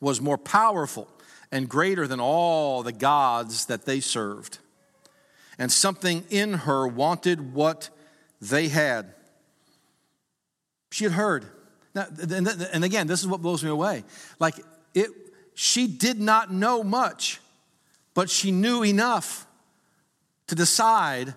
was 0.00 0.20
more 0.20 0.38
powerful 0.38 1.08
and 1.52 1.68
greater 1.68 2.06
than 2.06 2.20
all 2.20 2.82
the 2.82 2.92
gods 2.92 3.66
that 3.66 3.84
they 3.84 4.00
served. 4.00 4.58
And 5.58 5.70
something 5.70 6.24
in 6.30 6.54
her 6.54 6.86
wanted 6.86 7.52
what 7.52 7.90
they 8.40 8.68
had. 8.68 9.14
She 10.90 11.04
had 11.04 11.12
heard. 11.12 11.44
Now, 11.94 12.06
and 12.72 12.84
again, 12.84 13.06
this 13.06 13.20
is 13.20 13.26
what 13.26 13.42
blows 13.42 13.62
me 13.62 13.70
away. 13.70 14.04
Like, 14.38 14.54
it, 14.94 15.10
she 15.54 15.86
did 15.86 16.20
not 16.20 16.52
know 16.52 16.82
much, 16.82 17.40
but 18.14 18.30
she 18.30 18.50
knew 18.50 18.82
enough 18.82 19.46
to 20.46 20.54
decide 20.54 21.34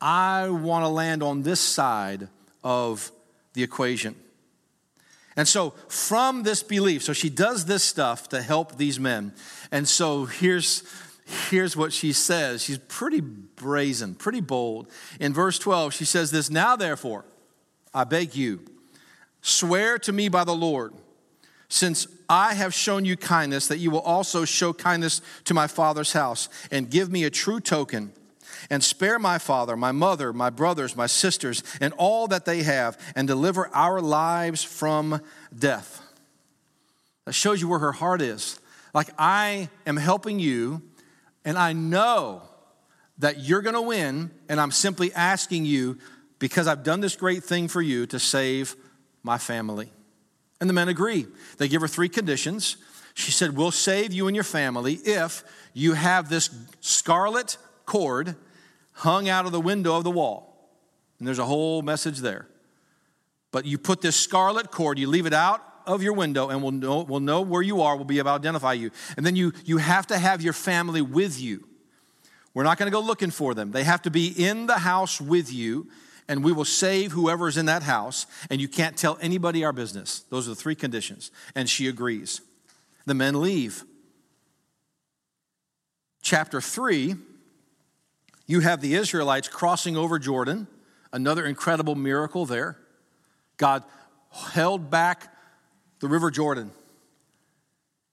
I 0.00 0.48
want 0.48 0.84
to 0.84 0.88
land 0.88 1.22
on 1.22 1.42
this 1.42 1.60
side 1.60 2.28
of 2.62 3.10
the 3.54 3.62
equation. 3.62 4.16
And 5.36 5.48
so, 5.48 5.70
from 5.88 6.42
this 6.44 6.62
belief, 6.62 7.02
so 7.02 7.12
she 7.12 7.28
does 7.28 7.64
this 7.64 7.82
stuff 7.82 8.28
to 8.28 8.40
help 8.40 8.76
these 8.76 9.00
men. 9.00 9.32
And 9.72 9.88
so, 9.88 10.26
here's, 10.26 10.84
here's 11.50 11.76
what 11.76 11.92
she 11.92 12.12
says. 12.12 12.62
She's 12.62 12.78
pretty 12.78 13.20
brazen, 13.20 14.14
pretty 14.14 14.40
bold. 14.40 14.88
In 15.18 15.32
verse 15.32 15.58
12, 15.58 15.92
she 15.94 16.04
says 16.04 16.30
this 16.30 16.50
Now, 16.50 16.76
therefore, 16.76 17.24
I 17.92 18.04
beg 18.04 18.36
you, 18.36 18.60
swear 19.40 19.98
to 20.00 20.12
me 20.12 20.28
by 20.28 20.44
the 20.44 20.54
Lord, 20.54 20.92
since 21.68 22.06
I 22.28 22.54
have 22.54 22.72
shown 22.72 23.04
you 23.04 23.16
kindness, 23.16 23.68
that 23.68 23.78
you 23.78 23.90
will 23.90 24.00
also 24.00 24.44
show 24.44 24.72
kindness 24.72 25.20
to 25.44 25.54
my 25.54 25.66
father's 25.66 26.12
house, 26.12 26.48
and 26.70 26.90
give 26.90 27.10
me 27.10 27.24
a 27.24 27.30
true 27.30 27.60
token 27.60 28.12
and 28.70 28.82
spare 28.82 29.18
my 29.18 29.38
father, 29.38 29.76
my 29.76 29.92
mother, 29.92 30.32
my 30.32 30.50
brothers, 30.50 30.96
my 30.96 31.06
sisters, 31.06 31.62
and 31.80 31.92
all 31.94 32.28
that 32.28 32.44
they 32.44 32.62
have, 32.62 32.98
and 33.14 33.28
deliver 33.28 33.68
our 33.74 34.00
lives 34.00 34.62
from 34.62 35.20
death. 35.56 36.00
That 37.24 37.32
shows 37.32 37.60
you 37.60 37.68
where 37.68 37.78
her 37.80 37.92
heart 37.92 38.22
is. 38.22 38.58
Like, 38.94 39.08
I 39.18 39.68
am 39.86 39.96
helping 39.96 40.38
you, 40.38 40.82
and 41.44 41.58
I 41.58 41.72
know 41.72 42.42
that 43.18 43.40
you're 43.40 43.62
going 43.62 43.74
to 43.74 43.82
win, 43.82 44.30
and 44.48 44.60
I'm 44.60 44.70
simply 44.70 45.12
asking 45.12 45.64
you, 45.64 45.98
because 46.38 46.66
I've 46.66 46.84
done 46.84 47.00
this 47.00 47.16
great 47.16 47.44
thing 47.44 47.68
for 47.68 47.82
you, 47.82 48.06
to 48.06 48.18
save 48.18 48.76
my 49.22 49.38
family. 49.38 49.90
And 50.60 50.70
the 50.70 50.74
men 50.74 50.88
agree. 50.88 51.26
They 51.58 51.68
give 51.68 51.82
her 51.82 51.88
three 51.88 52.08
conditions. 52.08 52.76
She 53.14 53.30
said, 53.30 53.56
We'll 53.56 53.70
save 53.70 54.12
you 54.12 54.26
and 54.26 54.34
your 54.34 54.44
family 54.44 54.94
if 55.04 55.44
you 55.72 55.94
have 55.94 56.28
this 56.28 56.50
scarlet 56.80 57.56
cord 57.86 58.36
hung 58.92 59.28
out 59.28 59.46
of 59.46 59.52
the 59.52 59.60
window 59.60 59.96
of 59.96 60.04
the 60.04 60.10
wall. 60.10 60.70
And 61.18 61.26
there's 61.26 61.38
a 61.38 61.44
whole 61.44 61.82
message 61.82 62.18
there. 62.18 62.46
But 63.50 63.64
you 63.66 63.78
put 63.78 64.00
this 64.00 64.16
scarlet 64.16 64.70
cord, 64.70 64.98
you 64.98 65.08
leave 65.08 65.26
it 65.26 65.32
out 65.32 65.62
of 65.86 66.02
your 66.02 66.12
window, 66.12 66.48
and 66.48 66.62
we'll 66.62 66.72
know, 66.72 67.02
we'll 67.02 67.20
know 67.20 67.40
where 67.40 67.62
you 67.62 67.82
are, 67.82 67.94
we'll 67.94 68.04
be 68.04 68.18
able 68.18 68.30
to 68.30 68.34
identify 68.34 68.72
you. 68.72 68.90
And 69.16 69.24
then 69.24 69.36
you, 69.36 69.52
you 69.64 69.78
have 69.78 70.06
to 70.08 70.18
have 70.18 70.42
your 70.42 70.52
family 70.52 71.02
with 71.02 71.40
you. 71.40 71.66
We're 72.52 72.64
not 72.64 72.78
going 72.78 72.90
to 72.90 72.96
go 72.96 73.00
looking 73.00 73.30
for 73.30 73.54
them. 73.54 73.72
They 73.72 73.84
have 73.84 74.02
to 74.02 74.10
be 74.10 74.28
in 74.28 74.66
the 74.66 74.78
house 74.78 75.20
with 75.20 75.52
you, 75.52 75.88
and 76.28 76.42
we 76.42 76.52
will 76.52 76.64
save 76.64 77.12
whoever 77.12 77.48
is 77.48 77.56
in 77.56 77.66
that 77.66 77.82
house, 77.82 78.26
and 78.50 78.60
you 78.60 78.68
can't 78.68 78.96
tell 78.96 79.18
anybody 79.20 79.64
our 79.64 79.72
business. 79.72 80.20
Those 80.30 80.46
are 80.46 80.50
the 80.50 80.56
three 80.56 80.74
conditions. 80.74 81.30
And 81.54 81.68
she 81.68 81.86
agrees. 81.88 82.40
The 83.06 83.14
men 83.14 83.40
leave. 83.40 83.84
Chapter 86.22 86.60
3 86.60 87.16
you 88.46 88.60
have 88.60 88.80
the 88.80 88.94
Israelites 88.94 89.48
crossing 89.48 89.96
over 89.96 90.18
Jordan, 90.18 90.66
another 91.12 91.46
incredible 91.46 91.94
miracle 91.94 92.44
there. 92.44 92.76
God 93.56 93.84
held 94.30 94.90
back 94.90 95.34
the 96.00 96.08
river 96.08 96.30
Jordan 96.30 96.70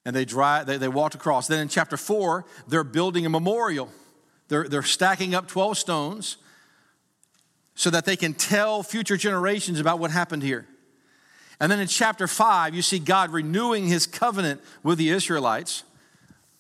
and 0.06 0.15
they, 0.15 0.25
dry, 0.25 0.63
they, 0.63 0.77
they 0.77 0.88
walked 0.88 1.15
across. 1.15 1.48
Then 1.48 1.60
in 1.60 1.68
chapter 1.68 1.98
4, 1.98 2.46
they're 2.68 2.84
building 2.84 3.25
a 3.25 3.30
memorial. 3.30 3.89
They're, 4.48 4.68
they're 4.68 4.84
stacking 4.84 5.36
up 5.36 5.48
12 5.48 5.77
stones 5.77 6.38
so 7.75 7.90
that 7.90 8.06
they 8.06 8.16
can 8.16 8.34
tell 8.34 8.84
future 8.84 9.18
generations 9.18 9.80
about 9.80 10.00
what 10.00 10.12
happened 10.12 10.44
here. 10.44 10.68
And 11.60 11.72
then 11.72 11.80
in 11.80 11.88
chapter 11.88 12.28
5, 12.28 12.74
you 12.74 12.82
see 12.82 13.00
God 13.00 13.30
renewing 13.30 13.88
his 13.88 14.08
covenant 14.08 14.62
with 14.84 14.98
the 14.98 15.10
Israelites 15.10 15.84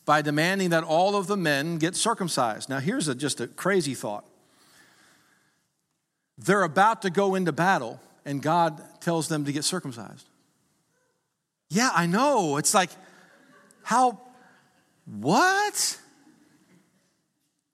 by 0.05 0.21
demanding 0.21 0.69
that 0.69 0.83
all 0.83 1.15
of 1.15 1.27
the 1.27 1.37
men 1.37 1.77
get 1.77 1.95
circumcised. 1.95 2.69
Now, 2.69 2.79
here's 2.79 3.07
a, 3.07 3.15
just 3.15 3.41
a 3.41 3.47
crazy 3.47 3.93
thought. 3.93 4.25
They're 6.37 6.63
about 6.63 7.01
to 7.03 7.09
go 7.09 7.35
into 7.35 7.51
battle, 7.51 7.99
and 8.25 8.41
God 8.41 8.81
tells 8.99 9.27
them 9.27 9.45
to 9.45 9.51
get 9.51 9.63
circumcised. 9.63 10.27
Yeah, 11.69 11.89
I 11.93 12.05
know. 12.05 12.57
It's 12.57 12.73
like, 12.73 12.89
how, 13.83 14.19
what? 15.05 15.99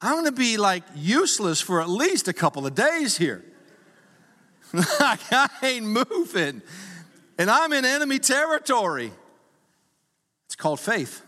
I'm 0.01 0.13
going 0.13 0.25
to 0.25 0.31
be 0.31 0.57
like 0.57 0.83
useless 0.95 1.59
for 1.59 1.81
at 1.81 1.89
least 1.89 2.27
a 2.27 2.33
couple 2.33 2.65
of 2.65 2.75
days 2.75 3.17
here. 3.17 3.43
Like 4.99 5.21
I 5.31 5.47
ain't 5.63 5.85
moving. 5.85 6.61
And 7.37 7.49
I'm 7.49 7.71
in 7.71 7.85
enemy 7.85 8.19
territory. 8.19 9.11
It's 10.45 10.55
called 10.55 10.79
faith. 10.79 11.21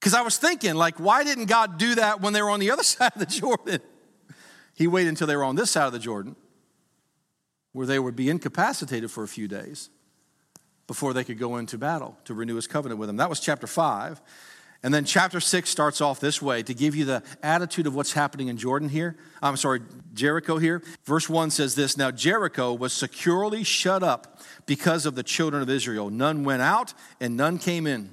Because 0.00 0.14
I 0.14 0.22
was 0.22 0.36
thinking, 0.36 0.74
like, 0.74 0.98
why 1.00 1.24
didn't 1.24 1.46
God 1.46 1.78
do 1.78 1.94
that 1.96 2.20
when 2.20 2.32
they 2.32 2.42
were 2.42 2.50
on 2.50 2.60
the 2.60 2.70
other 2.70 2.82
side 2.94 3.12
of 3.14 3.20
the 3.20 3.26
Jordan? 3.26 3.80
He 4.74 4.86
waited 4.86 5.08
until 5.10 5.26
they 5.26 5.36
were 5.36 5.44
on 5.44 5.56
this 5.56 5.70
side 5.70 5.86
of 5.86 5.92
the 5.92 5.98
Jordan, 5.98 6.36
where 7.72 7.86
they 7.86 7.98
would 7.98 8.16
be 8.16 8.28
incapacitated 8.28 9.10
for 9.10 9.24
a 9.24 9.28
few 9.28 9.48
days 9.48 9.90
before 10.86 11.12
they 11.12 11.24
could 11.24 11.38
go 11.38 11.56
into 11.56 11.78
battle 11.78 12.18
to 12.24 12.34
renew 12.34 12.56
his 12.56 12.66
covenant 12.66 12.98
with 12.98 13.08
them. 13.08 13.16
That 13.16 13.30
was 13.30 13.40
chapter 13.40 13.66
5. 13.66 14.20
And 14.84 14.92
then 14.92 15.06
chapter 15.06 15.40
6 15.40 15.70
starts 15.70 16.02
off 16.02 16.20
this 16.20 16.42
way 16.42 16.62
to 16.62 16.74
give 16.74 16.94
you 16.94 17.06
the 17.06 17.22
attitude 17.42 17.86
of 17.86 17.94
what's 17.94 18.12
happening 18.12 18.48
in 18.48 18.58
Jordan 18.58 18.90
here. 18.90 19.16
I'm 19.42 19.56
sorry, 19.56 19.80
Jericho 20.12 20.58
here. 20.58 20.82
Verse 21.06 21.26
1 21.26 21.50
says 21.50 21.74
this 21.74 21.96
Now 21.96 22.10
Jericho 22.10 22.74
was 22.74 22.92
securely 22.92 23.64
shut 23.64 24.02
up 24.02 24.42
because 24.66 25.06
of 25.06 25.14
the 25.14 25.22
children 25.22 25.62
of 25.62 25.70
Israel. 25.70 26.10
None 26.10 26.44
went 26.44 26.60
out 26.60 26.92
and 27.18 27.34
none 27.34 27.56
came 27.56 27.86
in. 27.86 28.12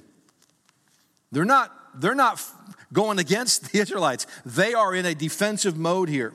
They're 1.30 1.44
not 1.44 1.76
they're 1.94 2.14
not 2.14 2.42
going 2.90 3.18
against 3.18 3.70
the 3.70 3.78
Israelites. 3.78 4.26
They 4.46 4.72
are 4.72 4.94
in 4.94 5.04
a 5.04 5.14
defensive 5.14 5.76
mode 5.76 6.08
here. 6.08 6.32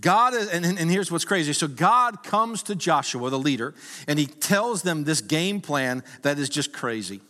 God 0.00 0.32
is, 0.32 0.48
and, 0.48 0.64
and 0.64 0.88
here's 0.88 1.10
what's 1.10 1.24
crazy. 1.24 1.52
So 1.54 1.66
God 1.66 2.22
comes 2.22 2.62
to 2.64 2.76
Joshua, 2.76 3.30
the 3.30 3.38
leader, 3.38 3.74
and 4.06 4.16
he 4.16 4.26
tells 4.26 4.82
them 4.82 5.02
this 5.02 5.20
game 5.20 5.60
plan 5.60 6.04
that 6.22 6.38
is 6.38 6.48
just 6.48 6.72
crazy. 6.72 7.20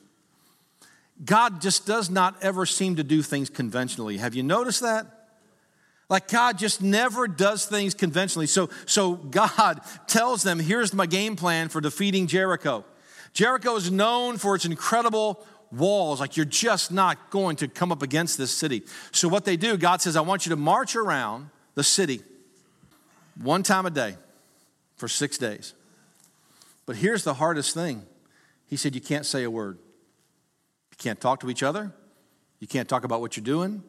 God 1.24 1.60
just 1.60 1.86
does 1.86 2.10
not 2.10 2.42
ever 2.42 2.64
seem 2.64 2.96
to 2.96 3.04
do 3.04 3.22
things 3.22 3.50
conventionally. 3.50 4.16
Have 4.18 4.34
you 4.34 4.42
noticed 4.42 4.80
that? 4.80 5.06
Like 6.08 6.28
God 6.28 6.58
just 6.58 6.82
never 6.82 7.28
does 7.28 7.66
things 7.66 7.94
conventionally. 7.94 8.46
So, 8.46 8.68
so 8.86 9.14
God 9.14 9.80
tells 10.06 10.42
them, 10.42 10.58
here's 10.58 10.92
my 10.92 11.06
game 11.06 11.36
plan 11.36 11.68
for 11.68 11.80
defeating 11.80 12.26
Jericho. 12.26 12.84
Jericho 13.32 13.76
is 13.76 13.90
known 13.90 14.36
for 14.36 14.56
its 14.56 14.64
incredible 14.64 15.46
walls, 15.70 16.18
like 16.18 16.36
you're 16.36 16.44
just 16.44 16.90
not 16.90 17.30
going 17.30 17.54
to 17.56 17.68
come 17.68 17.92
up 17.92 18.02
against 18.02 18.38
this 18.38 18.50
city. 18.50 18.82
So, 19.12 19.28
what 19.28 19.44
they 19.44 19.56
do, 19.56 19.76
God 19.76 20.02
says, 20.02 20.16
I 20.16 20.20
want 20.20 20.46
you 20.46 20.50
to 20.50 20.56
march 20.56 20.96
around 20.96 21.50
the 21.76 21.84
city. 21.84 22.22
one 23.40 23.62
time 23.62 23.86
a 23.86 23.90
day 23.90 24.16
for 24.96 25.06
six 25.06 25.38
days. 25.38 25.74
But 26.86 26.96
here's 26.96 27.22
the 27.22 27.34
hardest 27.34 27.72
thing 27.72 28.04
He 28.66 28.76
said, 28.76 28.96
You 28.96 29.00
can't 29.00 29.24
say 29.24 29.44
a 29.44 29.50
word. 29.50 29.78
Can't 31.00 31.18
talk 31.18 31.40
to 31.40 31.50
each 31.50 31.62
other. 31.62 31.92
You 32.60 32.68
can't 32.68 32.88
talk 32.88 33.04
about 33.04 33.22
what 33.22 33.36
you're 33.36 33.44
doing. 33.44 33.82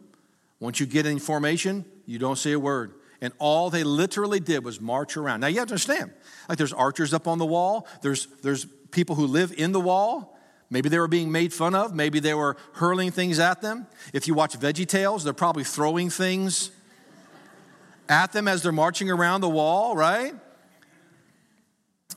Once 0.61 0.79
you 0.79 0.85
get 0.85 1.05
in 1.05 1.19
formation, 1.19 1.83
you 2.05 2.17
don't 2.17 2.37
say 2.37 2.53
a 2.53 2.59
word. 2.59 2.93
And 3.19 3.33
all 3.37 3.69
they 3.69 3.83
literally 3.83 4.39
did 4.39 4.63
was 4.63 4.79
march 4.79 5.17
around. 5.17 5.41
Now 5.41 5.47
you 5.47 5.59
have 5.59 5.67
to 5.67 5.73
understand, 5.73 6.11
like 6.47 6.57
there's 6.57 6.71
archers 6.71 7.13
up 7.13 7.27
on 7.27 7.37
the 7.37 7.45
wall, 7.45 7.85
there's, 8.01 8.27
there's 8.41 8.65
people 8.91 9.15
who 9.15 9.27
live 9.27 9.53
in 9.57 9.73
the 9.73 9.79
wall. 9.79 10.39
Maybe 10.69 10.87
they 10.87 10.99
were 10.99 11.09
being 11.09 11.33
made 11.33 11.51
fun 11.51 11.75
of, 11.75 11.93
maybe 11.93 12.21
they 12.21 12.33
were 12.33 12.55
hurling 12.75 13.11
things 13.11 13.39
at 13.39 13.61
them. 13.61 13.87
If 14.13 14.25
you 14.27 14.33
watch 14.33 14.57
Veggie 14.57 14.87
Tales, 14.87 15.25
they're 15.25 15.33
probably 15.33 15.65
throwing 15.65 16.09
things 16.09 16.71
at 18.07 18.31
them 18.31 18.47
as 18.47 18.63
they're 18.63 18.71
marching 18.71 19.11
around 19.11 19.41
the 19.41 19.49
wall, 19.49 19.97
right? 19.97 20.33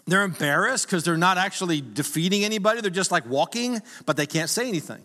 They're 0.07 0.25
embarrassed 0.25 0.87
because 0.87 1.05
they're 1.05 1.17
not 1.17 1.39
actually 1.39 1.81
defeating 1.81 2.45
anybody. 2.45 2.81
They're 2.81 2.91
just 2.91 3.11
like 3.11 3.27
walking, 3.27 3.81
but 4.05 4.17
they 4.17 4.27
can't 4.27 4.51
say 4.51 4.69
anything. 4.69 5.03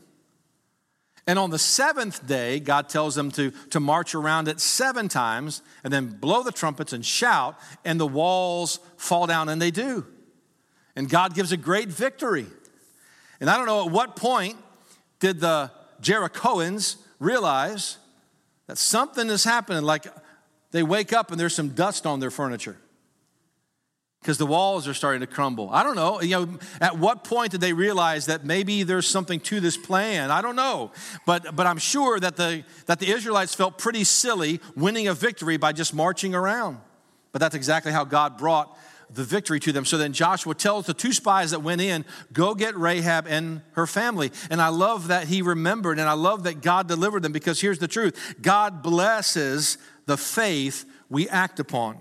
And 1.26 1.38
on 1.38 1.52
the 1.52 1.60
seventh 1.60 2.26
day, 2.26 2.60
God 2.60 2.90
tells 2.90 3.16
them 3.16 3.32
to, 3.32 3.52
to 3.70 3.80
march 3.80 4.16
around 4.16 4.48
it 4.48 4.60
seven 4.60 5.08
times 5.08 5.62
and 5.84 5.94
then 5.94 6.08
blow 6.08 6.44
the 6.44 6.52
trumpets 6.52 6.92
and 6.92 7.06
shout, 7.06 7.58
and 7.86 8.00
the 8.00 8.08
walls 8.08 8.80
fall 8.98 9.28
down, 9.28 9.48
and 9.48 9.62
they 9.62 9.72
do. 9.72 10.06
And 10.96 11.10
God 11.10 11.36
gives 11.36 11.52
a 11.52 11.58
great 11.58 11.90
victory. 11.90 12.48
And 13.40 13.50
I 13.50 13.58
don't 13.58 13.68
know 13.68 13.86
at 13.86 13.92
what 13.92 14.16
point 14.16 14.58
did 15.20 15.40
the 15.40 15.72
Jerichoans 16.02 16.96
realize 17.20 17.98
that 18.68 18.78
something 18.78 19.30
is 19.30 19.44
happening, 19.44 19.84
like 19.84 20.08
they 20.72 20.84
wake 20.84 21.14
up 21.14 21.32
and 21.32 21.40
there's 21.40 21.56
some 21.56 21.70
dust 21.70 22.06
on 22.06 22.20
their 22.20 22.32
furniture 22.32 22.78
because 24.22 24.38
the 24.38 24.46
walls 24.46 24.88
are 24.88 24.94
starting 24.94 25.22
to 25.22 25.28
crumble. 25.28 25.70
I 25.72 25.84
don't 25.84 25.96
know. 25.96 26.22
You 26.22 26.46
know, 26.46 26.60
at 26.82 26.98
what 26.98 27.24
point 27.24 27.52
did 27.52 27.62
they 27.62 27.74
realize 27.74 28.26
that 28.26 28.44
maybe 28.44 28.84
there's 28.84 29.08
something 29.08 29.40
to 29.42 29.60
this 29.60 29.78
plan? 29.78 30.30
I 30.30 30.42
don't 30.42 30.56
know. 30.56 30.92
But 31.26 31.56
but 31.56 31.66
I'm 31.66 31.78
sure 31.78 32.20
that 32.20 32.36
the 32.36 32.64
that 32.88 33.00
the 33.00 33.10
Israelites 33.10 33.56
felt 33.56 33.78
pretty 33.78 34.04
silly 34.04 34.60
winning 34.76 35.08
a 35.08 35.14
victory 35.14 35.58
by 35.58 35.72
just 35.72 35.94
marching 35.94 36.36
around. 36.36 36.80
But 37.32 37.40
that's 37.40 37.56
exactly 37.56 37.92
how 37.92 38.04
God 38.04 38.38
brought 38.38 38.78
the 39.12 39.24
victory 39.24 39.60
to 39.62 39.72
them. 39.72 39.86
So 39.86 39.98
then 39.98 40.14
Joshua 40.14 40.54
tells 40.54 40.86
the 40.86 40.94
two 40.94 41.14
spies 41.14 41.52
that 41.52 41.62
went 41.62 41.82
in, 41.82 42.06
go 42.32 42.54
get 42.54 42.78
Rahab 42.78 43.26
and 43.28 43.62
her 43.72 43.88
family. 43.88 44.32
And 44.52 44.62
I 44.62 44.68
love 44.68 45.08
that 45.08 45.28
he 45.28 45.42
remembered 45.42 45.98
and 45.98 46.08
I 46.08 46.14
love 46.14 46.44
that 46.44 46.62
God 46.62 46.88
delivered 46.88 47.24
them 47.24 47.32
because 47.32 47.60
here's 47.60 47.80
the 47.80 47.88
truth 47.88 48.36
God 48.42 48.84
blesses 48.84 49.78
the 50.06 50.18
faith 50.18 50.86
we 51.10 51.28
act 51.30 51.60
upon 51.60 51.98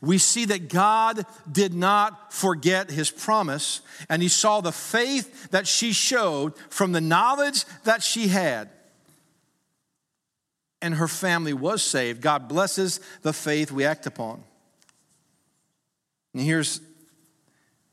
we 0.00 0.18
see 0.18 0.44
that 0.46 0.68
God 0.68 1.24
did 1.50 1.74
not 1.74 2.32
forget 2.32 2.90
his 2.90 3.10
promise, 3.10 3.80
and 4.08 4.22
he 4.22 4.28
saw 4.28 4.60
the 4.60 4.72
faith 4.72 5.50
that 5.50 5.66
she 5.66 5.92
showed 5.92 6.56
from 6.68 6.92
the 6.92 7.00
knowledge 7.00 7.64
that 7.84 8.02
she 8.02 8.28
had. 8.28 8.70
And 10.80 10.94
her 10.94 11.08
family 11.08 11.52
was 11.52 11.82
saved. 11.82 12.20
God 12.20 12.48
blesses 12.48 13.00
the 13.22 13.32
faith 13.32 13.72
we 13.72 13.84
act 13.84 14.06
upon. 14.06 14.44
And 16.34 16.42
here's, 16.42 16.80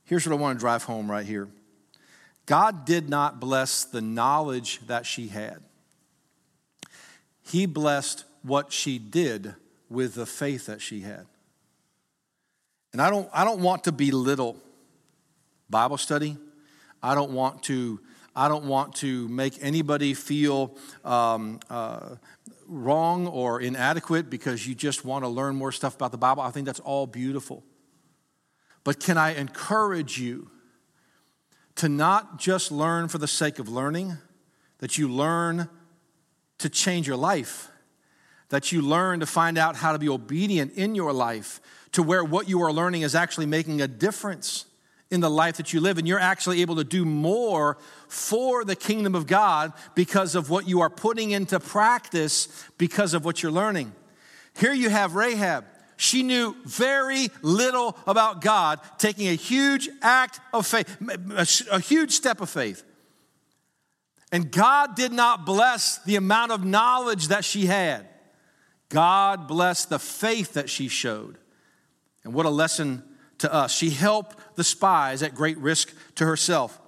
here's 0.03 0.27
what 0.27 0.37
I 0.37 0.39
want 0.39 0.59
to 0.59 0.59
drive 0.59 0.83
home 0.83 1.09
right 1.09 1.25
here 1.25 1.47
God 2.45 2.85
did 2.85 3.09
not 3.09 3.39
bless 3.39 3.85
the 3.85 4.01
knowledge 4.01 4.85
that 4.87 5.05
she 5.05 5.29
had, 5.29 5.59
He 7.41 7.65
blessed 7.65 8.25
what 8.43 8.71
she 8.71 8.99
did 8.99 9.55
with 9.89 10.13
the 10.13 10.25
faith 10.25 10.67
that 10.67 10.81
she 10.81 11.01
had. 11.01 11.25
And 12.95 13.01
I 13.01 13.09
don't, 13.09 13.27
I 13.33 13.43
don't 13.43 13.59
want 13.59 13.83
to 13.83 13.91
belittle 13.91 14.55
Bible 15.69 15.97
study. 15.97 16.37
I 17.03 17.13
don't 17.13 17.31
want 17.31 17.61
to, 17.63 17.99
I 18.33 18.47
don't 18.47 18.67
want 18.67 18.95
to 18.95 19.27
make 19.27 19.57
anybody 19.59 20.13
feel 20.13 20.77
um, 21.03 21.59
uh, 21.69 22.15
wrong 22.65 23.27
or 23.27 23.59
inadequate 23.59 24.29
because 24.29 24.65
you 24.65 24.75
just 24.75 25.03
want 25.03 25.25
to 25.25 25.27
learn 25.27 25.57
more 25.57 25.73
stuff 25.73 25.95
about 25.95 26.13
the 26.13 26.17
Bible. 26.17 26.41
I 26.41 26.51
think 26.51 26.67
that's 26.67 26.79
all 26.79 27.05
beautiful. 27.05 27.65
But 28.85 29.01
can 29.01 29.17
I 29.17 29.35
encourage 29.35 30.17
you 30.17 30.49
to 31.75 31.89
not 31.89 32.39
just 32.39 32.71
learn 32.71 33.09
for 33.09 33.17
the 33.17 33.27
sake 33.27 33.59
of 33.59 33.67
learning, 33.67 34.19
that 34.77 34.97
you 34.97 35.09
learn 35.09 35.67
to 36.59 36.69
change 36.69 37.07
your 37.07 37.17
life, 37.17 37.67
that 38.47 38.71
you 38.71 38.81
learn 38.81 39.19
to 39.19 39.25
find 39.25 39.57
out 39.57 39.75
how 39.75 39.91
to 39.91 39.99
be 39.99 40.07
obedient 40.07 40.71
in 40.75 40.95
your 40.95 41.11
life, 41.11 41.59
to 41.95 42.03
where 42.03 42.25
what 42.25 42.49
you 42.49 42.61
are 42.61 42.73
learning 42.73 43.03
is 43.03 43.15
actually 43.15 43.45
making 43.45 43.81
a 43.81 43.87
difference 43.87 44.65
in 45.09 45.21
the 45.21 45.29
life 45.29 45.55
that 45.55 45.71
you 45.71 45.79
live, 45.79 45.97
and 45.97 46.05
you're 46.05 46.19
actually 46.19 46.61
able 46.61 46.75
to 46.75 46.83
do 46.83 47.05
more 47.05 47.77
for 48.09 48.65
the 48.65 48.75
kingdom 48.75 49.15
of 49.15 49.27
God 49.27 49.71
because 49.93 50.35
of 50.35 50.49
what 50.49 50.67
you 50.67 50.81
are 50.81 50.89
putting 50.89 51.31
into 51.31 51.57
practice 51.57 52.49
because 52.77 53.13
of 53.13 53.23
what 53.23 53.41
you're 53.41 53.51
learning. 53.51 53.93
Here 54.57 54.73
you 54.73 54.89
have 54.89 55.15
Rahab. 55.15 55.63
She 55.95 56.21
knew 56.21 56.57
very 56.65 57.29
little 57.41 57.97
about 58.05 58.41
God, 58.41 58.81
taking 58.97 59.29
a 59.29 59.35
huge 59.35 59.87
act 60.01 60.41
of 60.51 60.67
faith, 60.67 60.97
a, 61.71 61.79
huge 61.79 62.11
step 62.11 62.41
of 62.41 62.49
faith. 62.49 62.83
And 64.33 64.51
God 64.51 64.97
did 64.97 65.13
not 65.13 65.45
bless 65.45 65.99
the 65.99 66.17
amount 66.17 66.51
of 66.51 66.65
knowledge 66.65 67.29
that 67.29 67.45
she 67.45 67.67
had. 67.67 68.05
God 68.89 69.47
blessed 69.47 69.89
the 69.89 69.99
faith 69.99 70.53
that 70.53 70.69
she 70.69 70.89
showed. 70.89 71.37
And 72.25 72.33
what 72.33 72.45
a 72.45 72.49
lesson 72.49 73.03
to 73.37 73.53
us. 73.53 73.73
She 73.73 73.91
helped 73.91 74.55
the 74.55 74.63
spies 74.63 75.23
at 75.23 75.33
great 75.33 75.57
risk 75.59 75.93
to 76.15 76.25
herself. 76.25 76.81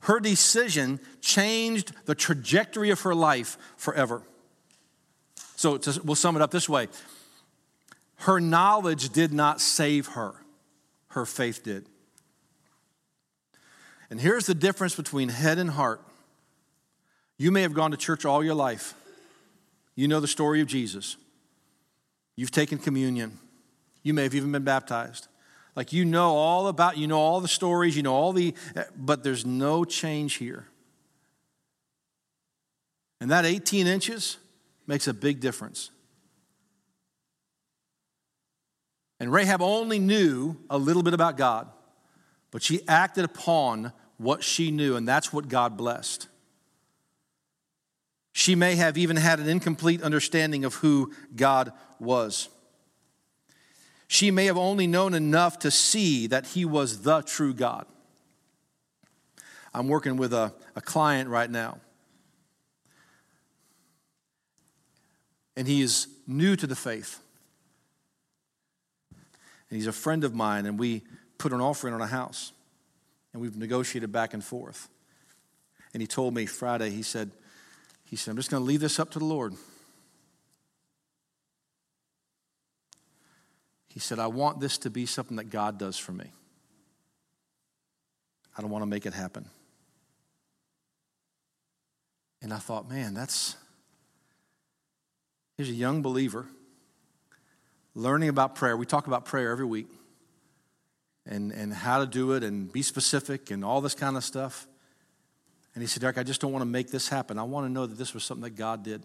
Her 0.00 0.18
decision 0.18 0.98
changed 1.20 1.92
the 2.06 2.14
trajectory 2.14 2.90
of 2.90 3.02
her 3.02 3.14
life 3.14 3.58
forever. 3.76 4.22
So 5.56 5.76
to, 5.76 6.00
we'll 6.02 6.16
sum 6.16 6.36
it 6.36 6.42
up 6.42 6.50
this 6.50 6.68
way 6.68 6.88
Her 8.16 8.40
knowledge 8.40 9.10
did 9.10 9.32
not 9.32 9.60
save 9.60 10.08
her, 10.08 10.34
her 11.08 11.26
faith 11.26 11.62
did. 11.62 11.86
And 14.10 14.18
here's 14.18 14.46
the 14.46 14.54
difference 14.54 14.94
between 14.94 15.28
head 15.28 15.58
and 15.58 15.68
heart. 15.68 16.00
You 17.36 17.52
may 17.52 17.62
have 17.62 17.74
gone 17.74 17.90
to 17.90 17.96
church 17.96 18.24
all 18.24 18.42
your 18.42 18.54
life. 18.54 18.94
You 19.94 20.08
know 20.08 20.20
the 20.20 20.26
story 20.28 20.62
of 20.62 20.66
Jesus. 20.66 21.16
You've 22.36 22.50
taken 22.50 22.78
communion. 22.78 23.38
You 24.08 24.14
may 24.14 24.22
have 24.22 24.34
even 24.34 24.50
been 24.50 24.64
baptized. 24.64 25.28
Like 25.76 25.92
you 25.92 26.06
know 26.06 26.34
all 26.34 26.68
about, 26.68 26.96
you 26.96 27.06
know 27.06 27.18
all 27.18 27.42
the 27.42 27.46
stories, 27.46 27.94
you 27.94 28.02
know 28.02 28.14
all 28.14 28.32
the, 28.32 28.54
but 28.96 29.22
there's 29.22 29.44
no 29.44 29.84
change 29.84 30.36
here. 30.36 30.66
And 33.20 33.30
that 33.30 33.44
18 33.44 33.86
inches 33.86 34.38
makes 34.86 35.08
a 35.08 35.12
big 35.12 35.40
difference. 35.40 35.90
And 39.20 39.30
Rahab 39.30 39.60
only 39.60 39.98
knew 39.98 40.56
a 40.70 40.78
little 40.78 41.02
bit 41.02 41.12
about 41.12 41.36
God, 41.36 41.68
but 42.50 42.62
she 42.62 42.80
acted 42.88 43.26
upon 43.26 43.92
what 44.16 44.42
she 44.42 44.70
knew, 44.70 44.96
and 44.96 45.06
that's 45.06 45.34
what 45.34 45.48
God 45.48 45.76
blessed. 45.76 46.28
She 48.32 48.54
may 48.54 48.74
have 48.76 48.96
even 48.96 49.16
had 49.16 49.38
an 49.38 49.50
incomplete 49.50 50.02
understanding 50.02 50.64
of 50.64 50.76
who 50.76 51.12
God 51.36 51.74
was. 52.00 52.48
She 54.08 54.30
may 54.30 54.46
have 54.46 54.56
only 54.56 54.86
known 54.86 55.12
enough 55.12 55.58
to 55.60 55.70
see 55.70 56.26
that 56.28 56.46
he 56.46 56.64
was 56.64 57.02
the 57.02 57.20
true 57.20 57.52
God. 57.52 57.86
I'm 59.74 59.86
working 59.86 60.16
with 60.16 60.32
a, 60.32 60.52
a 60.74 60.80
client 60.80 61.28
right 61.28 61.50
now. 61.50 61.78
And 65.56 65.68
he 65.68 65.82
is 65.82 66.08
new 66.26 66.56
to 66.56 66.66
the 66.66 66.74
faith. 66.74 67.20
And 69.70 69.76
he's 69.76 69.86
a 69.86 69.92
friend 69.92 70.24
of 70.24 70.34
mine, 70.34 70.64
and 70.64 70.78
we 70.78 71.02
put 71.36 71.52
an 71.52 71.60
offering 71.60 71.92
on 71.92 72.00
a 72.00 72.06
house. 72.06 72.52
And 73.34 73.42
we've 73.42 73.56
negotiated 73.56 74.10
back 74.10 74.32
and 74.32 74.42
forth. 74.42 74.88
And 75.92 76.00
he 76.00 76.06
told 76.06 76.34
me 76.34 76.46
Friday, 76.46 76.90
he 76.90 77.02
said, 77.02 77.30
he 78.04 78.16
said, 78.16 78.30
I'm 78.30 78.36
just 78.38 78.50
going 78.50 78.62
to 78.62 78.66
leave 78.66 78.80
this 78.80 78.98
up 78.98 79.10
to 79.10 79.18
the 79.18 79.26
Lord. 79.26 79.52
He 83.98 84.00
said, 84.00 84.20
I 84.20 84.28
want 84.28 84.60
this 84.60 84.78
to 84.78 84.90
be 84.90 85.06
something 85.06 85.38
that 85.38 85.50
God 85.50 85.76
does 85.76 85.98
for 85.98 86.12
me. 86.12 86.30
I 88.56 88.60
don't 88.60 88.70
want 88.70 88.82
to 88.82 88.86
make 88.86 89.06
it 89.06 89.12
happen. 89.12 89.44
And 92.40 92.52
I 92.52 92.58
thought, 92.58 92.88
man, 92.88 93.12
that's. 93.12 93.56
Here's 95.56 95.68
a 95.68 95.72
young 95.72 96.00
believer 96.00 96.46
learning 97.96 98.28
about 98.28 98.54
prayer. 98.54 98.76
We 98.76 98.86
talk 98.86 99.08
about 99.08 99.24
prayer 99.24 99.50
every 99.50 99.66
week 99.66 99.88
and, 101.26 101.50
and 101.50 101.74
how 101.74 101.98
to 101.98 102.06
do 102.06 102.34
it 102.34 102.44
and 102.44 102.72
be 102.72 102.82
specific 102.82 103.50
and 103.50 103.64
all 103.64 103.80
this 103.80 103.96
kind 103.96 104.16
of 104.16 104.22
stuff. 104.22 104.68
And 105.74 105.82
he 105.82 105.88
said, 105.88 106.02
Derek, 106.02 106.18
I 106.18 106.22
just 106.22 106.40
don't 106.40 106.52
want 106.52 106.62
to 106.62 106.70
make 106.70 106.92
this 106.92 107.08
happen. 107.08 107.36
I 107.36 107.42
want 107.42 107.66
to 107.66 107.72
know 107.72 107.86
that 107.86 107.98
this 107.98 108.14
was 108.14 108.22
something 108.22 108.44
that 108.44 108.54
God 108.54 108.84
did. 108.84 109.02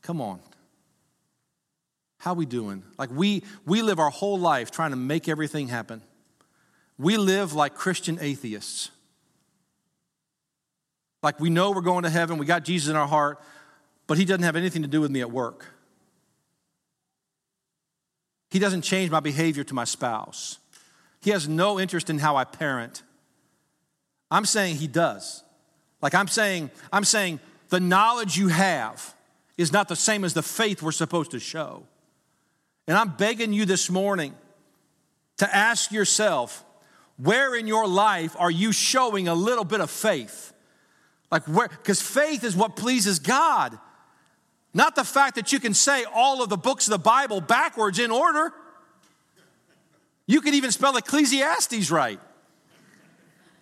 Come 0.00 0.20
on. 0.20 0.40
How 2.22 2.34
we 2.34 2.46
doing? 2.46 2.84
Like 2.98 3.10
we 3.10 3.42
we 3.66 3.82
live 3.82 3.98
our 3.98 4.08
whole 4.08 4.38
life 4.38 4.70
trying 4.70 4.90
to 4.90 4.96
make 4.96 5.28
everything 5.28 5.66
happen. 5.66 6.02
We 6.96 7.16
live 7.16 7.52
like 7.52 7.74
Christian 7.74 8.16
atheists. 8.20 8.92
Like 11.20 11.40
we 11.40 11.50
know 11.50 11.72
we're 11.72 11.80
going 11.80 12.04
to 12.04 12.10
heaven, 12.10 12.38
we 12.38 12.46
got 12.46 12.62
Jesus 12.62 12.88
in 12.88 12.94
our 12.94 13.08
heart, 13.08 13.42
but 14.06 14.18
he 14.18 14.24
doesn't 14.24 14.44
have 14.44 14.54
anything 14.54 14.82
to 14.82 14.88
do 14.88 15.00
with 15.00 15.10
me 15.10 15.20
at 15.20 15.32
work. 15.32 15.66
He 18.52 18.60
doesn't 18.60 18.82
change 18.82 19.10
my 19.10 19.18
behavior 19.18 19.64
to 19.64 19.74
my 19.74 19.82
spouse. 19.82 20.58
He 21.22 21.30
has 21.30 21.48
no 21.48 21.80
interest 21.80 22.08
in 22.08 22.20
how 22.20 22.36
I 22.36 22.44
parent. 22.44 23.02
I'm 24.30 24.44
saying 24.44 24.76
he 24.76 24.86
does. 24.86 25.42
Like 26.00 26.14
I'm 26.14 26.28
saying, 26.28 26.70
I'm 26.92 27.04
saying 27.04 27.40
the 27.70 27.80
knowledge 27.80 28.36
you 28.36 28.46
have 28.46 29.12
is 29.58 29.72
not 29.72 29.88
the 29.88 29.96
same 29.96 30.22
as 30.22 30.34
the 30.34 30.42
faith 30.42 30.82
we're 30.82 30.92
supposed 30.92 31.32
to 31.32 31.40
show. 31.40 31.82
And 32.86 32.96
I'm 32.96 33.10
begging 33.10 33.52
you 33.52 33.64
this 33.64 33.88
morning 33.90 34.34
to 35.38 35.54
ask 35.54 35.92
yourself, 35.92 36.64
where 37.16 37.54
in 37.54 37.66
your 37.66 37.86
life 37.86 38.34
are 38.38 38.50
you 38.50 38.72
showing 38.72 39.28
a 39.28 39.34
little 39.34 39.64
bit 39.64 39.80
of 39.80 39.90
faith? 39.90 40.52
Like 41.30 41.44
where, 41.44 41.68
because 41.68 42.02
faith 42.02 42.44
is 42.44 42.54
what 42.56 42.76
pleases 42.76 43.18
God, 43.18 43.78
not 44.74 44.94
the 44.96 45.04
fact 45.04 45.36
that 45.36 45.52
you 45.52 45.60
can 45.60 45.74
say 45.74 46.04
all 46.12 46.42
of 46.42 46.48
the 46.48 46.56
books 46.56 46.86
of 46.86 46.90
the 46.90 46.98
Bible 46.98 47.40
backwards 47.40 47.98
in 47.98 48.10
order. 48.10 48.52
You 50.26 50.40
can 50.40 50.54
even 50.54 50.70
spell 50.70 50.96
Ecclesiastes 50.96 51.90
right. 51.90 52.20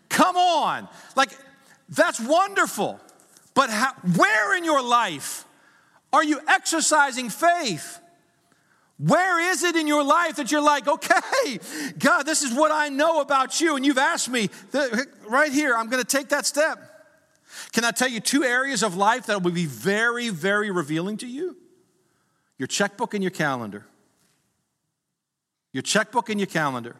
Come 0.09 0.37
on. 0.37 0.89
Like, 1.17 1.31
that's 1.89 2.21
wonderful. 2.21 3.01
But 3.55 3.71
how, 3.71 3.93
where 4.17 4.57
in 4.57 4.65
your 4.65 4.83
life 4.83 5.45
are 6.13 6.25
you 6.25 6.41
exercising 6.49 7.31
faith? 7.31 8.00
Where 9.03 9.41
is 9.53 9.65
it 9.65 9.77
in 9.77 9.87
your 9.87 10.05
life 10.05 10.37
that 10.37 10.53
you're 10.53 10.61
like, 10.61 10.87
okay, 10.87 11.59
God, 11.99 12.25
this 12.25 12.43
is 12.43 12.53
what 12.53 12.71
I 12.71 12.91
know 12.91 13.23
about 13.23 13.59
you, 13.59 13.77
and 13.77 13.87
you've 13.87 13.97
asked 13.97 14.29
me 14.29 14.51
right 15.27 15.51
here, 15.51 15.75
I'm 15.75 15.89
gonna 15.89 16.05
take 16.05 16.29
that 16.29 16.45
step. 16.45 16.79
Can 17.73 17.85
I 17.85 17.93
tell 17.93 18.09
you 18.09 18.21
two 18.21 18.45
areas 18.45 18.83
of 18.83 18.97
life 18.97 19.27
that 19.27 19.43
will 19.43 19.53
be 19.53 19.67
very, 19.67 20.29
very 20.29 20.71
revealing 20.71 21.17
to 21.19 21.27
you? 21.27 21.57
Your 22.59 22.67
checkbook 22.67 23.15
and 23.15 23.25
your 23.25 23.31
calendar. 23.31 23.87
Your 25.73 25.83
checkbook 25.83 26.29
and 26.29 26.39
your 26.39 26.47
calendar. 26.47 26.97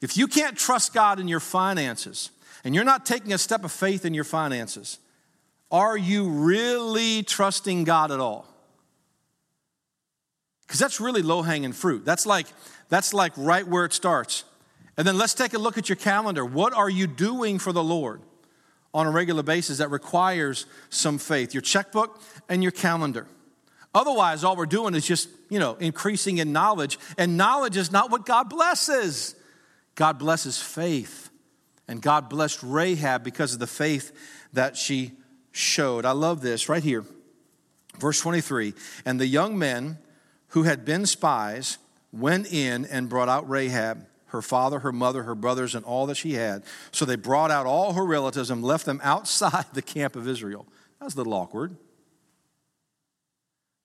If 0.00 0.16
you 0.16 0.28
can't 0.28 0.56
trust 0.56 0.94
God 0.94 1.18
in 1.18 1.26
your 1.26 1.40
finances, 1.40 2.30
and 2.62 2.74
you're 2.74 2.84
not 2.84 3.04
taking 3.04 3.32
a 3.32 3.38
step 3.38 3.64
of 3.64 3.72
faith 3.72 4.04
in 4.04 4.14
your 4.14 4.24
finances, 4.24 4.98
are 5.72 5.96
you 5.96 6.28
really 6.28 7.24
trusting 7.24 7.82
God 7.84 8.12
at 8.12 8.20
all? 8.20 8.46
Because 10.66 10.80
that's 10.80 11.00
really 11.00 11.22
low 11.22 11.42
hanging 11.42 11.72
fruit. 11.72 12.04
That's 12.04 12.26
like, 12.26 12.46
that's 12.88 13.14
like 13.14 13.32
right 13.36 13.66
where 13.66 13.84
it 13.84 13.92
starts. 13.92 14.44
And 14.96 15.06
then 15.06 15.18
let's 15.18 15.34
take 15.34 15.54
a 15.54 15.58
look 15.58 15.78
at 15.78 15.88
your 15.88 15.96
calendar. 15.96 16.44
What 16.44 16.72
are 16.72 16.88
you 16.88 17.06
doing 17.06 17.58
for 17.58 17.72
the 17.72 17.84
Lord 17.84 18.22
on 18.94 19.06
a 19.06 19.10
regular 19.10 19.42
basis 19.42 19.78
that 19.78 19.90
requires 19.90 20.66
some 20.88 21.18
faith? 21.18 21.54
Your 21.54 21.60
checkbook 21.60 22.20
and 22.48 22.62
your 22.62 22.72
calendar. 22.72 23.26
Otherwise, 23.94 24.42
all 24.42 24.56
we're 24.56 24.66
doing 24.66 24.94
is 24.94 25.06
just, 25.06 25.28
you 25.48 25.58
know, 25.58 25.74
increasing 25.74 26.38
in 26.38 26.52
knowledge. 26.52 26.98
And 27.16 27.36
knowledge 27.36 27.76
is 27.76 27.92
not 27.92 28.10
what 28.10 28.26
God 28.26 28.50
blesses. 28.50 29.34
God 29.94 30.18
blesses 30.18 30.60
faith. 30.60 31.30
And 31.88 32.02
God 32.02 32.28
blessed 32.28 32.62
Rahab 32.62 33.22
because 33.22 33.52
of 33.52 33.58
the 33.58 33.66
faith 33.66 34.12
that 34.52 34.76
she 34.76 35.12
showed. 35.52 36.04
I 36.04 36.10
love 36.10 36.40
this 36.40 36.68
right 36.68 36.82
here. 36.82 37.04
Verse 37.98 38.20
23 38.20 38.74
And 39.04 39.20
the 39.20 39.26
young 39.26 39.58
men 39.58 39.98
who 40.48 40.64
had 40.64 40.84
been 40.84 41.06
spies 41.06 41.78
went 42.12 42.52
in 42.52 42.84
and 42.86 43.08
brought 43.08 43.28
out 43.28 43.48
Rahab, 43.48 44.06
her 44.26 44.42
father, 44.42 44.80
her 44.80 44.92
mother, 44.92 45.22
her 45.24 45.34
brothers, 45.34 45.74
and 45.74 45.84
all 45.84 46.06
that 46.06 46.16
she 46.16 46.34
had. 46.34 46.62
So 46.92 47.04
they 47.04 47.16
brought 47.16 47.50
out 47.50 47.66
all 47.66 47.92
her 47.92 48.04
relatives 48.04 48.50
and 48.50 48.62
left 48.62 48.86
them 48.86 49.00
outside 49.04 49.66
the 49.72 49.82
camp 49.82 50.16
of 50.16 50.26
Israel. 50.28 50.66
That 50.98 51.04
was 51.04 51.14
a 51.14 51.18
little 51.18 51.34
awkward. 51.34 51.76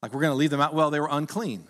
Like 0.02 0.14
we're 0.14 0.22
going 0.22 0.32
to 0.32 0.38
leave 0.38 0.50
them 0.50 0.62
out. 0.62 0.74
Well, 0.74 0.90
they 0.90 1.00
were 1.00 1.10
unclean, 1.12 1.68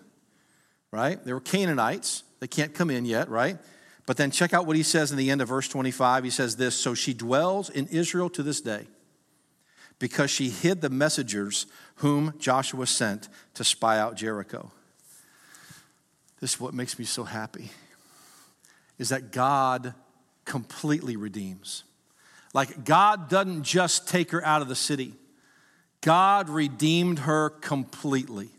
right? 0.91 1.23
They 1.23 1.33
were 1.33 1.41
Canaanites. 1.41 2.23
They 2.39 2.47
can't 2.47 2.73
come 2.73 2.89
in 2.89 3.05
yet, 3.05 3.29
right? 3.29 3.57
But 4.05 4.17
then 4.17 4.31
check 4.31 4.53
out 4.53 4.65
what 4.65 4.75
he 4.75 4.83
says 4.83 5.11
in 5.11 5.17
the 5.17 5.29
end 5.29 5.41
of 5.41 5.49
verse 5.49 5.67
25. 5.67 6.23
He 6.23 6.29
says 6.29 6.55
this 6.55 6.75
So 6.75 6.93
she 6.93 7.13
dwells 7.13 7.69
in 7.69 7.87
Israel 7.87 8.29
to 8.31 8.43
this 8.43 8.61
day 8.61 8.87
because 9.99 10.31
she 10.31 10.49
hid 10.49 10.81
the 10.81 10.89
messengers 10.89 11.67
whom 11.95 12.33
Joshua 12.39 12.87
sent 12.87 13.29
to 13.53 13.63
spy 13.63 13.99
out 13.99 14.15
Jericho. 14.15 14.71
This 16.41 16.55
is 16.55 16.59
what 16.59 16.73
makes 16.73 16.99
me 16.99 17.05
so 17.05 17.23
happy 17.23 17.69
is 18.97 19.09
that 19.09 19.31
God 19.31 19.93
completely 20.43 21.15
redeems. 21.15 21.83
Like 22.53 22.83
God 22.83 23.29
doesn't 23.29 23.63
just 23.63 24.07
take 24.07 24.31
her 24.31 24.43
out 24.45 24.61
of 24.61 24.67
the 24.67 24.75
city. 24.75 25.13
God 26.01 26.49
redeemed 26.49 27.19
her 27.19 27.49
completely. 27.49 28.49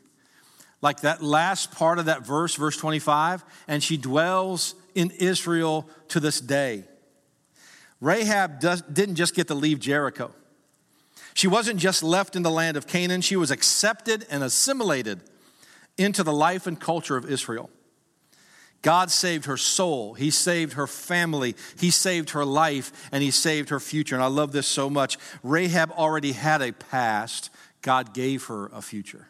Like 0.80 1.02
that 1.02 1.22
last 1.22 1.72
part 1.72 1.98
of 1.98 2.06
that 2.06 2.26
verse, 2.26 2.54
verse 2.54 2.76
25, 2.76 3.44
and 3.68 3.82
she 3.82 3.96
dwells 3.96 4.74
in 4.94 5.10
Israel 5.10 5.88
to 6.08 6.18
this 6.18 6.40
day. 6.40 6.84
Rahab 8.00 8.58
does, 8.58 8.82
didn't 8.82 9.14
just 9.14 9.34
get 9.34 9.48
to 9.48 9.54
leave 9.54 9.78
Jericho. 9.78 10.32
She 11.34 11.46
wasn't 11.46 11.78
just 11.78 12.02
left 12.02 12.34
in 12.34 12.42
the 12.42 12.50
land 12.50 12.76
of 12.76 12.86
Canaan, 12.86 13.20
she 13.20 13.36
was 13.36 13.50
accepted 13.50 14.26
and 14.28 14.42
assimilated 14.42 15.20
into 15.98 16.22
the 16.22 16.32
life 16.32 16.66
and 16.66 16.80
culture 16.80 17.16
of 17.16 17.30
Israel. 17.30 17.70
God 18.82 19.12
saved 19.12 19.44
her 19.44 19.56
soul, 19.56 20.14
He 20.14 20.30
saved 20.30 20.72
her 20.74 20.88
family, 20.88 21.54
He 21.78 21.90
saved 21.90 22.30
her 22.30 22.44
life, 22.44 23.08
and 23.12 23.22
He 23.22 23.30
saved 23.30 23.68
her 23.68 23.78
future. 23.78 24.16
And 24.16 24.24
I 24.24 24.26
love 24.26 24.52
this 24.52 24.66
so 24.66 24.90
much. 24.90 25.18
Rahab 25.42 25.92
already 25.92 26.32
had 26.32 26.60
a 26.60 26.72
past, 26.72 27.50
God 27.80 28.12
gave 28.12 28.46
her 28.46 28.66
a 28.66 28.82
future. 28.82 29.28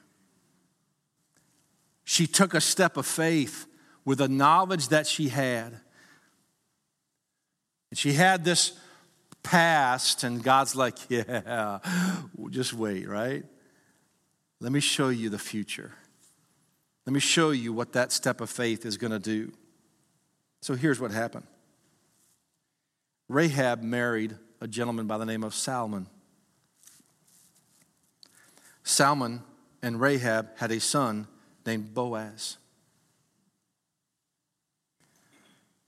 She 2.04 2.26
took 2.26 2.54
a 2.54 2.60
step 2.60 2.96
of 2.96 3.06
faith 3.06 3.66
with 4.04 4.18
the 4.18 4.28
knowledge 4.28 4.88
that 4.88 5.06
she 5.06 5.28
had. 5.28 5.80
And 7.90 7.98
she 7.98 8.14
had 8.14 8.44
this 8.44 8.72
past, 9.42 10.24
and 10.24 10.42
God's 10.42 10.74
like, 10.74 10.96
yeah, 11.08 11.78
just 12.50 12.72
wait, 12.72 13.06
right? 13.08 13.44
Let 14.60 14.72
me 14.72 14.80
show 14.80 15.08
you 15.10 15.28
the 15.28 15.38
future. 15.38 15.92
Let 17.06 17.12
me 17.12 17.20
show 17.20 17.50
you 17.50 17.72
what 17.72 17.92
that 17.92 18.12
step 18.12 18.40
of 18.40 18.48
faith 18.48 18.86
is 18.86 18.96
going 18.96 19.10
to 19.10 19.18
do. 19.18 19.52
So 20.60 20.74
here's 20.74 21.00
what 21.00 21.10
happened 21.10 21.46
Rahab 23.28 23.82
married 23.82 24.36
a 24.60 24.68
gentleman 24.68 25.06
by 25.06 25.18
the 25.18 25.26
name 25.26 25.42
of 25.42 25.54
Salmon. 25.54 26.06
Salmon 28.84 29.42
and 29.82 30.00
Rahab 30.00 30.48
had 30.56 30.70
a 30.70 30.80
son 30.80 31.26
named 31.66 31.94
Boaz. 31.94 32.58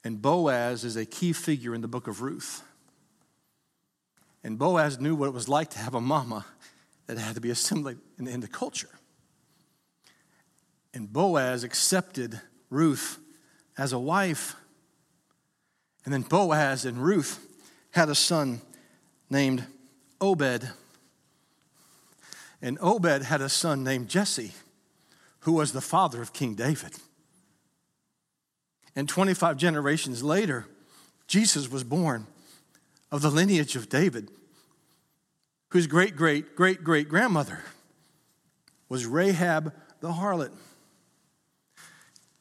And 0.02 0.20
Boaz 0.20 0.84
is 0.84 0.96
a 0.96 1.06
key 1.06 1.32
figure 1.32 1.74
in 1.74 1.80
the 1.80 1.88
book 1.88 2.08
of 2.08 2.20
Ruth. 2.20 2.62
And 4.42 4.58
Boaz 4.58 5.00
knew 5.00 5.14
what 5.14 5.26
it 5.26 5.32
was 5.32 5.48
like 5.48 5.70
to 5.70 5.78
have 5.78 5.94
a 5.94 6.00
mama 6.00 6.44
that 7.06 7.16
had 7.16 7.36
to 7.36 7.40
be 7.40 7.50
assimilated 7.50 8.02
into 8.18 8.48
culture. 8.48 8.90
And 10.94 11.12
Boaz 11.12 11.64
accepted 11.64 12.40
Ruth 12.70 13.18
as 13.76 13.92
a 13.92 13.98
wife. 13.98 14.54
And 16.04 16.14
then 16.14 16.22
Boaz 16.22 16.84
and 16.84 16.98
Ruth 16.98 17.44
had 17.90 18.08
a 18.08 18.14
son 18.14 18.60
named 19.28 19.66
Obed. 20.20 20.70
And 22.62 22.78
Obed 22.80 23.24
had 23.24 23.40
a 23.40 23.48
son 23.48 23.82
named 23.82 24.08
Jesse, 24.08 24.52
who 25.40 25.52
was 25.52 25.72
the 25.72 25.80
father 25.80 26.22
of 26.22 26.32
King 26.32 26.54
David. 26.54 26.92
And 28.94 29.08
25 29.08 29.56
generations 29.56 30.22
later, 30.22 30.66
Jesus 31.26 31.68
was 31.68 31.82
born 31.82 32.28
of 33.10 33.20
the 33.20 33.30
lineage 33.30 33.74
of 33.74 33.88
David, 33.88 34.30
whose 35.70 35.88
great 35.88 36.14
great 36.14 36.54
great 36.54 36.84
great 36.84 37.08
grandmother 37.08 37.64
was 38.88 39.06
Rahab 39.06 39.72
the 40.00 40.12
harlot. 40.12 40.52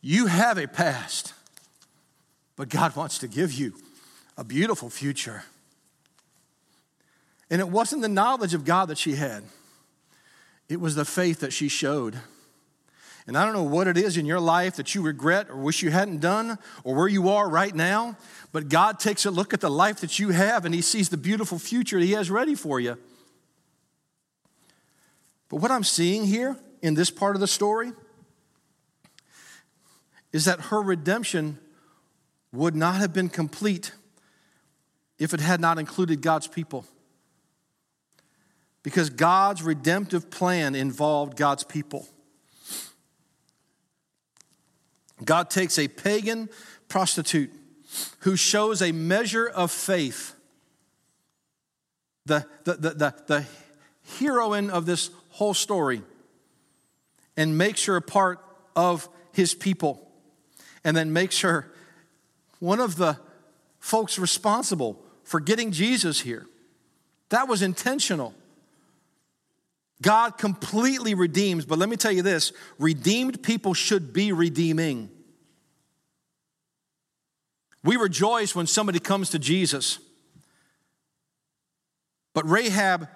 You 0.06 0.26
have 0.26 0.58
a 0.58 0.68
past, 0.68 1.34
but 2.58 2.68
God 2.68 2.94
wants 2.94 3.20
to 3.20 3.28
give 3.30 3.54
you 3.54 3.74
a 4.38 4.44
beautiful 4.44 4.90
future. 4.90 5.46
And 7.50 7.62
it 7.62 7.70
wasn't 7.70 8.02
the 8.02 8.10
knowledge 8.10 8.54
of 8.54 8.66
God 8.66 8.90
that 8.90 8.98
she 8.98 9.16
had, 9.16 9.44
it 10.68 10.82
was 10.82 10.96
the 10.96 11.06
faith 11.06 11.40
that 11.40 11.54
she 11.54 11.70
showed. 11.70 12.20
And 13.26 13.38
I 13.38 13.46
don't 13.46 13.54
know 13.54 13.64
what 13.64 13.88
it 13.88 13.98
is 13.98 14.18
in 14.18 14.26
your 14.26 14.42
life 14.42 14.76
that 14.76 14.94
you 14.94 15.02
regret 15.02 15.50
or 15.50 15.56
wish 15.56 15.82
you 15.82 15.90
hadn't 15.90 16.20
done 16.20 16.58
or 16.84 16.94
where 16.94 17.08
you 17.08 17.30
are 17.30 17.50
right 17.50 17.74
now, 17.74 18.18
but 18.52 18.68
God 18.68 19.00
takes 19.00 19.26
a 19.26 19.32
look 19.32 19.54
at 19.54 19.62
the 19.62 19.72
life 19.72 20.02
that 20.02 20.20
you 20.20 20.32
have 20.32 20.66
and 20.66 20.76
He 20.76 20.82
sees 20.82 21.08
the 21.08 21.16
beautiful 21.16 21.58
future 21.58 21.98
He 21.98 22.12
has 22.12 22.30
ready 22.30 22.56
for 22.56 22.82
you. 22.82 22.98
But 25.48 25.62
what 25.62 25.72
I'm 25.72 25.86
seeing 25.86 26.26
here 26.26 26.58
in 26.82 26.96
this 26.96 27.10
part 27.10 27.38
of 27.38 27.40
the 27.40 27.48
story 27.48 27.94
is 30.34 30.46
that 30.46 30.60
her 30.60 30.82
redemption 30.82 31.60
would 32.52 32.76
not 32.76 32.96
have 32.96 33.14
been 33.14 33.30
complete 33.30 33.94
if 35.20 35.34
it 35.34 35.40
had 35.40 35.62
not 35.62 35.78
included 35.78 36.22
God's 36.22 36.48
people. 36.48 36.86
Because 38.82 39.10
God's 39.10 39.64
redemptive 39.64 40.30
plan 40.30 40.76
involved 40.76 41.38
God's 41.38 41.64
people. 41.64 42.08
God 45.24 45.50
takes 45.50 45.80
a 45.80 45.88
pagan 45.88 46.50
prostitute 46.90 47.52
who 48.20 48.36
shows 48.36 48.82
a 48.82 48.92
measure 48.92 49.48
of 49.48 49.72
faith, 49.72 50.36
the, 52.26 52.46
the, 52.64 52.74
the, 52.74 52.90
the, 52.90 53.16
the 53.28 53.46
heroine 54.20 54.70
of 54.70 54.86
this 54.86 55.12
whole 55.30 55.54
story, 55.54 56.02
and 57.38 57.58
makes 57.58 57.86
her 57.86 57.96
a 57.96 58.02
part 58.02 58.44
of 58.76 59.08
his 59.32 59.54
people, 59.54 60.08
and 60.84 60.96
then 60.96 61.14
makes 61.14 61.42
her 61.42 61.72
one 62.60 62.80
of 62.80 62.96
the 62.96 63.18
folks 63.80 64.18
responsible 64.18 65.04
for 65.24 65.40
getting 65.40 65.72
Jesus 65.72 66.22
here. 66.22 66.46
That 67.30 67.48
was 67.48 67.62
intentional. 67.62 68.34
God 70.02 70.38
completely 70.38 71.14
redeems, 71.14 71.66
but 71.66 71.80
let 71.80 71.90
me 71.90 71.96
tell 71.96 72.12
you 72.12 72.22
this 72.22 72.52
redeemed 72.78 73.42
people 73.42 73.74
should 73.74 74.14
be 74.14 74.32
redeeming. 74.32 75.10
We 77.84 77.98
rejoice 77.98 78.56
when 78.56 78.68
somebody 78.68 79.00
comes 79.00 79.30
to 79.32 79.40
Jesus. 79.40 80.00
But 82.34 82.50
Rahab 82.50 83.08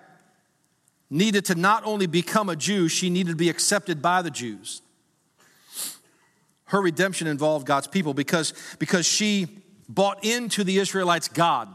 needed 1.09 1.45
to 1.45 1.55
not 1.55 1.85
only 1.85 2.05
become 2.05 2.49
a 2.49 2.55
Jew, 2.55 2.87
she 2.87 3.09
needed 3.09 3.31
to 3.31 3.37
be 3.37 3.49
accepted 3.49 4.01
by 4.01 4.21
the 4.21 4.31
Jews. 4.31 4.81
Her 6.67 6.81
redemption 6.81 7.27
involved 7.27 7.65
God's 7.65 7.87
people 7.87 8.13
because, 8.13 8.53
because 8.79 9.05
she 9.05 9.47
bought 9.89 10.23
into 10.23 10.63
the 10.63 10.77
Israelites' 10.77 11.27
God. 11.27 11.69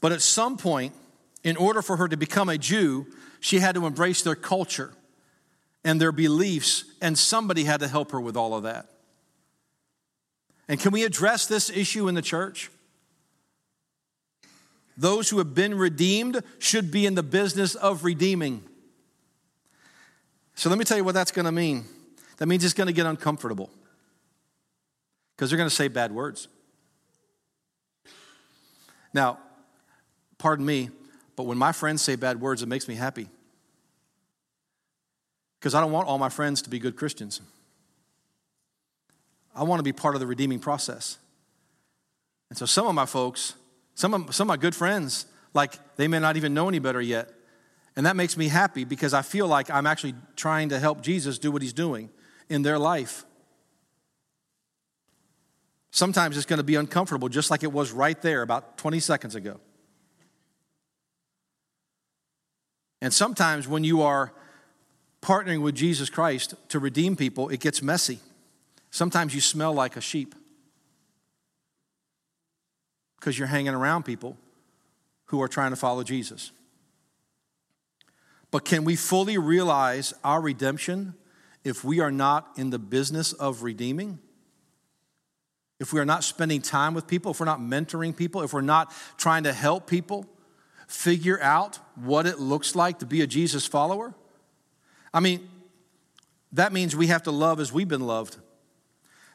But 0.00 0.12
at 0.12 0.22
some 0.22 0.56
point, 0.56 0.94
in 1.42 1.56
order 1.56 1.82
for 1.82 1.96
her 1.96 2.08
to 2.08 2.16
become 2.16 2.48
a 2.48 2.58
Jew, 2.58 3.06
she 3.40 3.60
had 3.60 3.74
to 3.74 3.86
embrace 3.86 4.22
their 4.22 4.34
culture 4.34 4.92
and 5.84 6.00
their 6.00 6.12
beliefs, 6.12 6.84
and 7.00 7.18
somebody 7.18 7.64
had 7.64 7.80
to 7.80 7.88
help 7.88 8.12
her 8.12 8.20
with 8.20 8.36
all 8.36 8.54
of 8.54 8.64
that. 8.64 8.86
And 10.68 10.78
can 10.78 10.92
we 10.92 11.04
address 11.04 11.46
this 11.46 11.70
issue 11.70 12.06
in 12.08 12.14
the 12.14 12.22
church? 12.22 12.70
Those 14.98 15.30
who 15.30 15.38
have 15.38 15.54
been 15.54 15.74
redeemed 15.74 16.42
should 16.58 16.90
be 16.90 17.06
in 17.06 17.14
the 17.14 17.22
business 17.22 17.74
of 17.74 18.04
redeeming. 18.04 18.62
So 20.54 20.68
let 20.68 20.78
me 20.78 20.84
tell 20.84 20.98
you 20.98 21.04
what 21.04 21.14
that's 21.14 21.32
going 21.32 21.46
to 21.46 21.52
mean. 21.52 21.86
That 22.40 22.46
means 22.46 22.64
it's 22.64 22.74
going 22.74 22.86
to 22.86 22.92
get 22.94 23.04
uncomfortable 23.04 23.68
because 25.36 25.50
they're 25.50 25.58
going 25.58 25.68
to 25.68 25.74
say 25.74 25.88
bad 25.88 26.10
words. 26.10 26.48
Now, 29.12 29.38
pardon 30.38 30.64
me, 30.64 30.88
but 31.36 31.44
when 31.44 31.58
my 31.58 31.72
friends 31.72 32.00
say 32.00 32.16
bad 32.16 32.40
words, 32.40 32.62
it 32.62 32.66
makes 32.66 32.88
me 32.88 32.94
happy 32.94 33.28
because 35.58 35.74
I 35.74 35.82
don't 35.82 35.92
want 35.92 36.08
all 36.08 36.16
my 36.16 36.30
friends 36.30 36.62
to 36.62 36.70
be 36.70 36.78
good 36.78 36.96
Christians. 36.96 37.42
I 39.54 39.64
want 39.64 39.78
to 39.80 39.84
be 39.84 39.92
part 39.92 40.14
of 40.14 40.20
the 40.20 40.26
redeeming 40.26 40.60
process. 40.60 41.18
And 42.48 42.56
so 42.56 42.64
some 42.64 42.86
of 42.86 42.94
my 42.94 43.04
folks, 43.04 43.52
some 43.94 44.14
of, 44.14 44.34
some 44.34 44.46
of 44.46 44.48
my 44.48 44.56
good 44.56 44.74
friends, 44.74 45.26
like 45.52 45.74
they 45.96 46.08
may 46.08 46.20
not 46.20 46.38
even 46.38 46.54
know 46.54 46.68
any 46.68 46.78
better 46.78 47.02
yet. 47.02 47.28
And 47.96 48.06
that 48.06 48.16
makes 48.16 48.38
me 48.38 48.48
happy 48.48 48.84
because 48.84 49.12
I 49.12 49.20
feel 49.20 49.46
like 49.46 49.68
I'm 49.70 49.86
actually 49.86 50.14
trying 50.36 50.70
to 50.70 50.78
help 50.78 51.02
Jesus 51.02 51.38
do 51.38 51.52
what 51.52 51.60
he's 51.60 51.74
doing 51.74 52.08
in 52.50 52.62
their 52.62 52.78
life. 52.78 53.24
Sometimes 55.90 56.36
it's 56.36 56.46
going 56.46 56.58
to 56.58 56.64
be 56.64 56.74
uncomfortable, 56.74 57.28
just 57.28 57.50
like 57.50 57.62
it 57.62 57.72
was 57.72 57.92
right 57.92 58.20
there 58.20 58.42
about 58.42 58.76
20 58.76 59.00
seconds 59.00 59.34
ago. 59.34 59.58
And 63.00 63.14
sometimes 63.14 63.66
when 63.66 63.82
you 63.82 64.02
are 64.02 64.32
partnering 65.22 65.62
with 65.62 65.74
Jesus 65.74 66.10
Christ 66.10 66.54
to 66.68 66.78
redeem 66.78 67.16
people, 67.16 67.48
it 67.48 67.60
gets 67.60 67.80
messy. 67.80 68.18
Sometimes 68.90 69.34
you 69.34 69.40
smell 69.40 69.72
like 69.72 69.96
a 69.96 70.00
sheep 70.00 70.34
because 73.18 73.38
you're 73.38 73.48
hanging 73.48 73.74
around 73.74 74.04
people 74.04 74.36
who 75.26 75.40
are 75.40 75.48
trying 75.48 75.70
to 75.70 75.76
follow 75.76 76.02
Jesus. 76.02 76.50
But 78.50 78.64
can 78.64 78.84
we 78.84 78.96
fully 78.96 79.38
realize 79.38 80.12
our 80.24 80.40
redemption 80.40 81.14
if 81.64 81.84
we 81.84 82.00
are 82.00 82.10
not 82.10 82.50
in 82.56 82.70
the 82.70 82.78
business 82.78 83.32
of 83.32 83.62
redeeming? 83.62 84.18
If 85.78 85.92
we 85.92 86.00
are 86.00 86.04
not 86.04 86.24
spending 86.24 86.60
time 86.60 86.94
with 86.94 87.06
people, 87.06 87.32
if 87.32 87.40
we're 87.40 87.46
not 87.46 87.60
mentoring 87.60 88.14
people, 88.14 88.42
if 88.42 88.52
we're 88.52 88.60
not 88.60 88.92
trying 89.16 89.44
to 89.44 89.52
help 89.52 89.86
people 89.86 90.26
figure 90.86 91.40
out 91.40 91.78
what 91.94 92.26
it 92.26 92.38
looks 92.38 92.74
like 92.74 92.98
to 92.98 93.06
be 93.06 93.22
a 93.22 93.26
Jesus 93.26 93.66
follower? 93.66 94.14
I 95.14 95.20
mean, 95.20 95.48
that 96.52 96.72
means 96.72 96.96
we 96.96 97.06
have 97.06 97.22
to 97.24 97.30
love 97.30 97.60
as 97.60 97.72
we've 97.72 97.88
been 97.88 98.06
loved. 98.06 98.36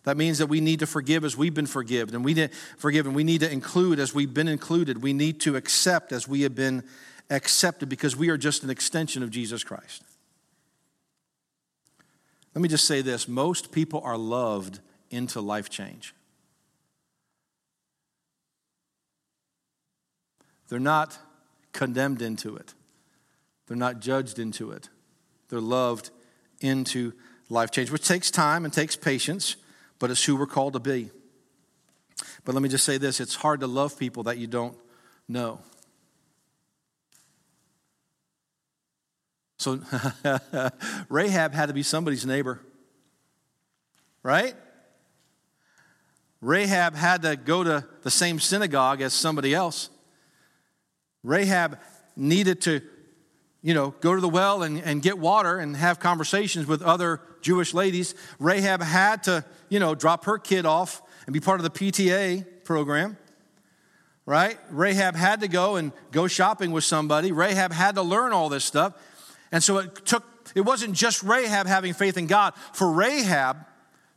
That 0.04 0.18
means 0.18 0.38
that 0.38 0.48
we 0.48 0.62
need 0.62 0.80
to 0.82 0.88
forgive 0.88 1.26
as 1.26 1.36
we've 1.36 1.54
been 1.54 1.66
forgiven, 1.66 2.14
and 2.14 2.24
we 2.24 2.48
forgiven. 2.78 3.14
We 3.16 3.24
need 3.24 3.40
to 3.40 3.52
include 3.52 4.00
as 4.00 4.14
we've 4.14 4.34
been 4.34 4.48
included. 4.48 5.02
We 5.02 5.14
need 5.14 5.40
to 5.42 5.56
accept 5.56 6.12
as 6.12 6.28
we 6.28 6.42
have 6.42 6.54
been 6.54 6.84
accepted 7.32 7.90
because 7.90 8.16
we 8.16 8.30
are 8.30 8.38
just 8.38 8.64
an 8.64 8.70
extension 8.70 9.24
of 9.24 9.32
Jesus 9.32 9.64
Christ. 9.64 10.04
Let 12.56 12.62
me 12.62 12.70
just 12.70 12.86
say 12.86 13.02
this 13.02 13.28
most 13.28 13.72
people 13.72 14.02
are 14.04 14.18
loved 14.18 14.80
into 15.12 15.42
life 15.42 15.70
change. 15.70 16.16
They're 20.70 20.80
not 20.80 21.20
condemned 21.74 22.22
into 22.22 22.56
it, 22.56 22.74
they're 23.68 23.78
not 23.78 24.00
judged 24.00 24.40
into 24.40 24.72
it. 24.72 24.90
They're 25.48 25.62
loved 25.62 26.10
into 26.60 27.14
life 27.50 27.70
change, 27.70 27.92
which 27.92 28.08
takes 28.08 28.32
time 28.32 28.66
and 28.66 28.74
takes 28.74 28.96
patience 28.96 29.58
but 30.00 30.12
it's 30.12 30.24
who 30.24 30.36
we're 30.36 30.46
called 30.46 30.74
to 30.74 30.80
be. 30.80 31.10
But 32.44 32.54
let 32.56 32.62
me 32.62 32.70
just 32.70 32.86
say 32.86 32.98
this 32.98 33.20
it's 33.20 33.36
hard 33.36 33.60
to 33.62 33.68
love 33.68 33.98
people 33.98 34.24
that 34.24 34.38
you 34.38 34.48
don't 34.48 34.78
know. 35.28 35.60
So 39.66 39.80
Rahab 41.10 41.56
had 41.56 41.66
to 41.70 41.74
be 41.74 41.82
somebody's 41.82 42.24
neighbor, 42.24 42.62
right? 44.22 44.54
Rahab 46.40 46.94
had 46.94 47.24
to 47.24 47.36
go 47.36 47.64
to 47.64 47.84
the 48.04 48.12
same 48.12 48.40
synagogue 48.40 49.02
as 49.02 49.12
somebody 49.12 49.56
else. 49.56 49.90
Rahab 51.24 51.80
needed 52.16 52.62
to, 52.62 52.82
you 53.64 53.74
know, 53.74 53.96
go 54.02 54.14
to 54.14 54.22
the 54.22 54.30
well 54.30 54.62
and, 54.62 54.78
and 54.78 55.02
get 55.02 55.18
water 55.18 55.58
and 55.58 55.76
have 55.76 56.00
conversations 56.00 56.68
with 56.68 56.84
other 56.84 57.20
Jewish 57.42 57.74
ladies. 57.74 58.14
Rahab 58.38 58.84
had 58.84 59.24
to 59.24 59.44
you 59.70 59.80
know, 59.80 59.96
drop 59.96 60.26
her 60.26 60.38
kid 60.38 60.68
off 60.68 61.02
and 61.26 61.34
be 61.34 61.40
part 61.40 61.60
of 61.60 61.64
the 61.64 61.72
PTA 61.72 62.46
program, 62.66 63.18
right? 64.28 64.60
Rahab 64.70 65.16
had 65.16 65.42
to 65.42 65.48
go 65.48 65.76
and 65.76 65.92
go 66.12 66.28
shopping 66.28 66.72
with 66.72 66.84
somebody. 66.84 67.32
Rahab 67.32 67.72
had 67.72 67.96
to 67.96 68.04
learn 68.04 68.32
all 68.32 68.48
this 68.48 68.64
stuff. 68.64 68.94
And 69.56 69.64
so 69.64 69.78
it 69.78 70.06
took, 70.06 70.26
it 70.54 70.62
wasn't 70.62 70.96
just 70.96 71.24
Rahab 71.24 71.66
having 71.66 71.94
faith 71.94 72.18
in 72.18 72.28
God. 72.28 72.56
For 72.74 72.92
Rahab 72.92 73.66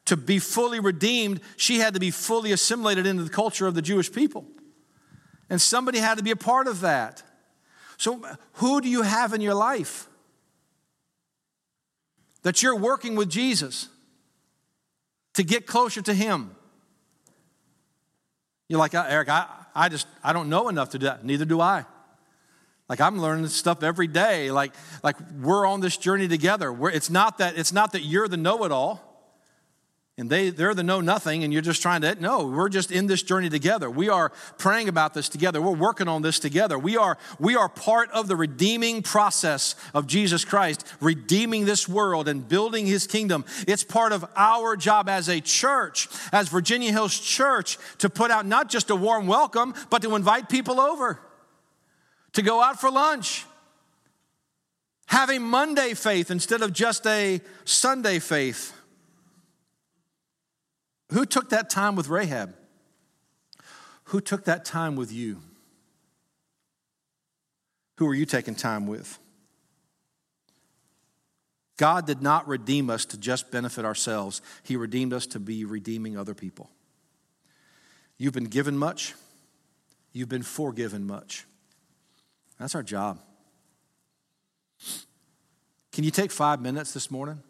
to 0.06 0.16
be 0.16 0.40
fully 0.40 0.80
redeemed, 0.80 1.40
she 1.56 1.78
had 1.78 1.94
to 1.94 2.00
be 2.00 2.10
fully 2.10 2.50
assimilated 2.50 3.06
into 3.06 3.22
the 3.22 3.30
culture 3.30 3.68
of 3.68 3.76
the 3.76 3.82
Jewish 3.82 4.10
people. 4.10 4.44
And 5.48 5.60
somebody 5.60 5.98
had 5.98 6.18
to 6.18 6.24
be 6.24 6.32
a 6.32 6.36
part 6.36 6.66
of 6.66 6.80
that. 6.80 7.22
So, 7.98 8.20
who 8.54 8.80
do 8.80 8.88
you 8.88 9.02
have 9.02 9.32
in 9.32 9.40
your 9.40 9.54
life 9.54 10.08
that 12.42 12.60
you're 12.60 12.76
working 12.76 13.14
with 13.14 13.30
Jesus? 13.30 13.88
to 15.38 15.44
get 15.44 15.66
closer 15.66 16.02
to 16.02 16.12
Him. 16.12 16.50
You're 18.68 18.80
like, 18.80 18.92
uh, 18.92 19.06
Eric, 19.08 19.28
I, 19.28 19.46
I 19.72 19.88
just, 19.88 20.08
I 20.24 20.32
don't 20.32 20.48
know 20.48 20.68
enough 20.68 20.90
to 20.90 20.98
do 20.98 21.06
that. 21.06 21.24
Neither 21.24 21.44
do 21.44 21.60
I. 21.60 21.84
Like 22.88 23.00
I'm 23.00 23.20
learning 23.20 23.48
stuff 23.48 23.82
every 23.82 24.06
day. 24.06 24.50
Like, 24.50 24.72
like 25.02 25.16
we're 25.40 25.66
on 25.66 25.80
this 25.80 25.96
journey 25.96 26.28
together. 26.28 26.72
We're, 26.72 26.90
it's 26.90 27.10
not 27.10 27.38
that 27.38 27.58
it's 27.58 27.72
not 27.72 27.92
that 27.92 28.02
you're 28.02 28.28
the 28.28 28.36
know-it-all 28.36 29.04
and 30.18 30.28
they, 30.28 30.50
they're 30.50 30.74
the 30.74 30.82
know 30.82 31.00
nothing 31.00 31.44
and 31.44 31.52
you're 31.52 31.62
just 31.62 31.80
trying 31.80 32.00
to 32.00 32.20
no 32.20 32.46
we're 32.46 32.68
just 32.68 32.90
in 32.90 33.06
this 33.06 33.22
journey 33.22 33.48
together. 33.48 33.88
We 33.88 34.08
are 34.08 34.30
praying 34.58 34.88
about 34.88 35.14
this 35.14 35.28
together. 35.28 35.62
We're 35.62 35.70
working 35.70 36.08
on 36.08 36.22
this 36.22 36.40
together. 36.40 36.78
We 36.78 36.96
are 36.96 37.16
we 37.38 37.54
are 37.54 37.68
part 37.68 38.10
of 38.10 38.26
the 38.26 38.36
redeeming 38.36 39.02
process 39.02 39.76
of 39.94 40.06
jesus 40.06 40.44
christ 40.44 40.84
redeeming 41.00 41.64
this 41.64 41.88
world 41.88 42.26
and 42.26 42.46
building 42.46 42.86
his 42.86 43.06
kingdom. 43.06 43.44
It's 43.66 43.84
part 43.84 44.12
of 44.12 44.24
our 44.34 44.76
job 44.76 45.08
as 45.08 45.28
a 45.28 45.40
church 45.40 46.08
as 46.32 46.48
virginia 46.48 46.90
hills 46.90 47.18
church 47.18 47.78
to 47.98 48.10
put 48.10 48.30
out 48.30 48.44
not 48.44 48.68
just 48.68 48.90
a 48.90 48.96
warm 48.96 49.26
welcome 49.26 49.74
but 49.88 50.02
to 50.02 50.16
invite 50.16 50.48
people 50.48 50.80
over 50.80 51.20
to 52.32 52.42
go 52.42 52.62
out 52.62 52.80
for 52.80 52.90
lunch 52.90 53.44
having 55.06 55.42
monday 55.42 55.94
faith 55.94 56.30
instead 56.30 56.62
of 56.62 56.72
just 56.72 57.06
a 57.06 57.40
sunday 57.64 58.18
faith 58.18 58.74
Who 61.12 61.24
took 61.24 61.50
that 61.50 61.70
time 61.70 61.96
with 61.96 62.08
Rahab? 62.08 62.54
Who 64.04 64.20
took 64.20 64.44
that 64.44 64.64
time 64.64 64.96
with 64.96 65.12
you? 65.12 65.40
Who 67.96 68.06
are 68.06 68.14
you 68.14 68.26
taking 68.26 68.54
time 68.54 68.86
with? 68.86 69.18
God 71.76 72.06
did 72.06 72.22
not 72.22 72.48
redeem 72.48 72.90
us 72.90 73.04
to 73.06 73.18
just 73.18 73.50
benefit 73.50 73.84
ourselves, 73.84 74.42
He 74.62 74.76
redeemed 74.76 75.12
us 75.12 75.26
to 75.28 75.40
be 75.40 75.64
redeeming 75.64 76.16
other 76.16 76.34
people. 76.34 76.70
You've 78.18 78.34
been 78.34 78.44
given 78.44 78.76
much, 78.76 79.14
you've 80.12 80.28
been 80.28 80.42
forgiven 80.42 81.06
much. 81.06 81.46
That's 82.58 82.74
our 82.74 82.82
job. 82.82 83.20
Can 85.92 86.04
you 86.04 86.10
take 86.10 86.30
five 86.30 86.60
minutes 86.60 86.92
this 86.92 87.10
morning 87.10 87.42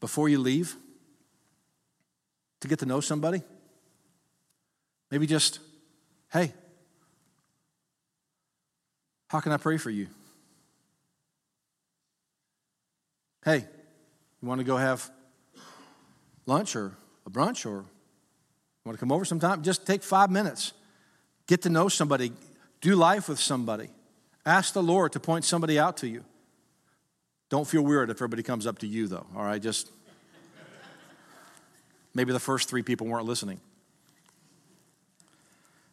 before 0.00 0.28
you 0.28 0.38
leave 0.38 0.74
to 2.60 2.68
get 2.68 2.78
to 2.80 2.86
know 2.86 3.00
somebody? 3.00 3.42
Maybe 5.10 5.26
just, 5.26 5.60
hey, 6.32 6.52
how 9.28 9.40
can 9.40 9.52
I 9.52 9.56
pray 9.56 9.76
for 9.76 9.90
you? 9.90 10.08
Hey, 13.44 13.64
you 14.42 14.48
want 14.48 14.58
to 14.58 14.64
go 14.64 14.76
have 14.76 15.10
lunch 16.46 16.76
or 16.76 16.92
a 17.26 17.30
brunch 17.30 17.64
or 17.64 17.84
want 18.84 18.96
to 18.96 18.98
come 18.98 19.12
over 19.12 19.24
sometime? 19.24 19.62
Just 19.62 19.86
take 19.86 20.02
five 20.02 20.30
minutes. 20.30 20.72
Get 21.46 21.62
to 21.62 21.70
know 21.70 21.88
somebody. 21.88 22.32
Do 22.80 22.96
life 22.96 23.28
with 23.28 23.38
somebody. 23.38 23.88
Ask 24.46 24.72
the 24.72 24.82
Lord 24.82 25.12
to 25.12 25.20
point 25.20 25.44
somebody 25.44 25.78
out 25.78 25.98
to 25.98 26.08
you. 26.08 26.24
Don't 27.50 27.66
feel 27.66 27.82
weird 27.82 28.10
if 28.10 28.16
everybody 28.16 28.42
comes 28.42 28.66
up 28.66 28.78
to 28.78 28.86
you, 28.86 29.08
though, 29.08 29.26
all 29.36 29.44
right? 29.44 29.60
Just 29.60 29.90
maybe 32.14 32.32
the 32.32 32.40
first 32.40 32.68
three 32.68 32.82
people 32.82 33.06
weren't 33.06 33.26
listening. 33.26 33.60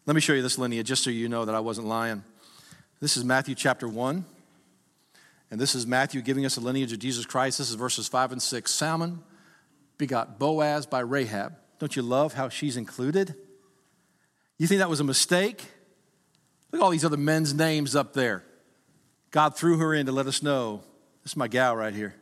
Let 0.05 0.13
me 0.15 0.21
show 0.21 0.33
you 0.33 0.41
this 0.41 0.57
lineage 0.57 0.87
just 0.87 1.03
so 1.03 1.09
you 1.09 1.27
know 1.27 1.45
that 1.45 1.55
I 1.55 1.59
wasn't 1.59 1.87
lying. 1.87 2.23
This 3.01 3.17
is 3.17 3.25
Matthew 3.25 3.55
chapter 3.55 3.87
1. 3.87 4.23
And 5.49 5.59
this 5.59 5.75
is 5.75 5.87
Matthew 5.87 6.21
giving 6.21 6.45
us 6.45 6.57
a 6.57 6.61
lineage 6.61 6.93
of 6.93 6.99
Jesus 6.99 7.25
Christ. 7.25 7.57
This 7.57 7.69
is 7.69 7.75
verses 7.75 8.07
5 8.07 8.33
and 8.33 8.41
6. 8.41 8.71
Salmon 8.71 9.23
begot 9.97 10.39
Boaz 10.39 10.85
by 10.85 10.99
Rahab. 10.99 11.55
Don't 11.79 11.95
you 11.95 12.01
love 12.01 12.33
how 12.33 12.49
she's 12.49 12.77
included? 12.77 13.35
You 14.57 14.67
think 14.67 14.79
that 14.79 14.89
was 14.89 14.99
a 14.99 15.05
mistake? 15.05 15.65
Look 16.71 16.81
at 16.81 16.83
all 16.83 16.91
these 16.91 17.05
other 17.05 17.17
men's 17.17 17.53
names 17.53 17.95
up 17.95 18.13
there. 18.13 18.43
God 19.31 19.55
threw 19.55 19.77
her 19.77 19.93
in 19.93 20.05
to 20.05 20.11
let 20.11 20.27
us 20.27 20.41
know 20.41 20.83
this 21.23 21.33
is 21.33 21.37
my 21.37 21.47
gal 21.47 21.75
right 21.75 21.93
here. 21.93 22.15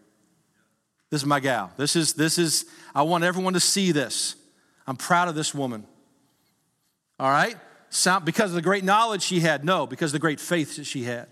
This 1.10 1.22
is 1.22 1.26
my 1.26 1.40
gal. 1.40 1.72
This 1.78 1.96
is, 1.96 2.14
this 2.14 2.38
is, 2.38 2.66
I 2.94 3.04
want 3.04 3.24
everyone 3.24 3.54
to 3.54 3.60
see 3.60 3.92
this. 3.92 4.36
I'm 4.88 4.98
proud 4.98 5.28
of 5.28 5.36
this 5.36 5.54
woman. 5.54 5.86
All 7.20 7.30
right? 7.30 7.56
because 8.26 8.52
of 8.52 8.56
the 8.56 8.62
great 8.62 8.84
knowledge 8.84 9.22
she 9.22 9.40
had? 9.40 9.64
No, 9.64 9.88
because 9.88 10.10
of 10.10 10.14
the 10.14 10.20
great 10.20 10.40
faith 10.40 10.76
that 10.76 10.86
she 10.86 11.04
had. 11.04 11.28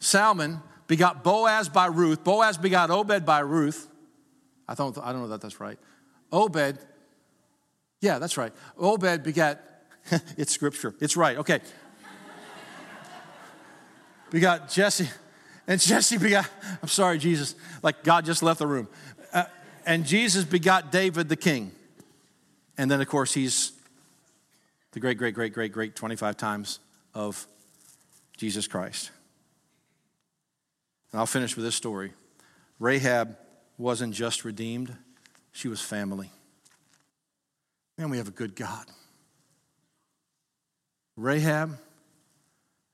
Salmon 0.00 0.60
begot 0.86 1.22
Boaz 1.22 1.68
by 1.68 1.86
Ruth. 1.86 2.24
Boaz 2.24 2.58
begot 2.58 2.90
Obed 2.90 3.24
by 3.24 3.40
Ruth. 3.40 3.88
I 4.68 4.74
don't, 4.74 4.96
I 4.98 5.12
don't 5.12 5.22
know 5.22 5.28
that 5.28 5.40
that's 5.40 5.60
right. 5.60 5.78
Obed, 6.32 6.78
yeah, 8.00 8.18
that's 8.18 8.36
right. 8.36 8.52
Obed 8.78 9.22
begat, 9.22 9.84
it's 10.36 10.52
scripture. 10.52 10.94
It's 11.00 11.16
right. 11.16 11.38
Okay. 11.38 11.60
Begot 14.30 14.68
Jesse, 14.68 15.08
and 15.66 15.80
Jesse 15.80 16.18
begot, 16.18 16.48
I'm 16.82 16.88
sorry, 16.88 17.18
Jesus, 17.18 17.54
like 17.82 18.04
God 18.04 18.24
just 18.24 18.42
left 18.42 18.60
the 18.60 18.66
room. 18.66 18.88
Uh, 19.32 19.44
and 19.84 20.04
Jesus 20.04 20.44
begot 20.44 20.92
David 20.92 21.28
the 21.28 21.36
king. 21.36 21.72
And 22.78 22.90
then, 22.90 23.00
of 23.00 23.08
course, 23.08 23.32
he's 23.34 23.72
the 24.92 25.00
great, 25.00 25.18
great, 25.18 25.34
great, 25.34 25.52
great, 25.52 25.72
great 25.72 25.96
25 25.96 26.36
times 26.36 26.78
of 27.14 27.46
Jesus 28.36 28.66
Christ. 28.66 29.10
And 31.12 31.20
I'll 31.20 31.26
finish 31.26 31.56
with 31.56 31.64
this 31.64 31.74
story. 31.74 32.12
Rahab 32.78 33.36
wasn't 33.78 34.14
just 34.14 34.44
redeemed, 34.44 34.94
she 35.52 35.68
was 35.68 35.80
family. 35.80 36.30
Man, 37.98 38.10
we 38.10 38.18
have 38.18 38.28
a 38.28 38.32
good 38.32 38.54
God. 38.54 38.86
Rahab, 41.16 41.78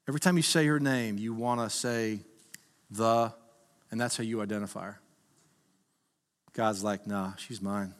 every 0.08 0.20
time 0.20 0.36
you 0.36 0.42
say 0.42 0.66
her 0.66 0.80
name, 0.80 1.18
you 1.18 1.34
want 1.34 1.60
to 1.60 1.70
say 1.70 2.20
the, 2.90 3.32
and 3.90 4.00
that's 4.00 4.16
how 4.16 4.24
you 4.24 4.40
identify 4.42 4.84
her. 4.84 5.00
God's 6.52 6.84
like, 6.84 7.06
nah, 7.06 7.34
she's 7.36 7.62
mine. 7.62 7.94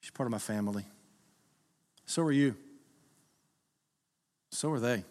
She's 0.00 0.10
part 0.10 0.26
of 0.26 0.30
my 0.30 0.38
family. 0.38 0.84
So 2.06 2.22
are 2.22 2.32
you. 2.32 2.56
So 4.50 4.70
are 4.70 4.80
they. 4.80 5.04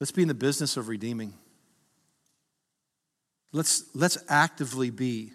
Let's 0.00 0.10
be 0.10 0.22
in 0.22 0.28
the 0.28 0.34
business 0.34 0.76
of 0.76 0.88
redeeming. 0.88 1.34
Let's, 3.52 3.84
let's 3.94 4.18
actively 4.28 4.90
be 4.90 5.32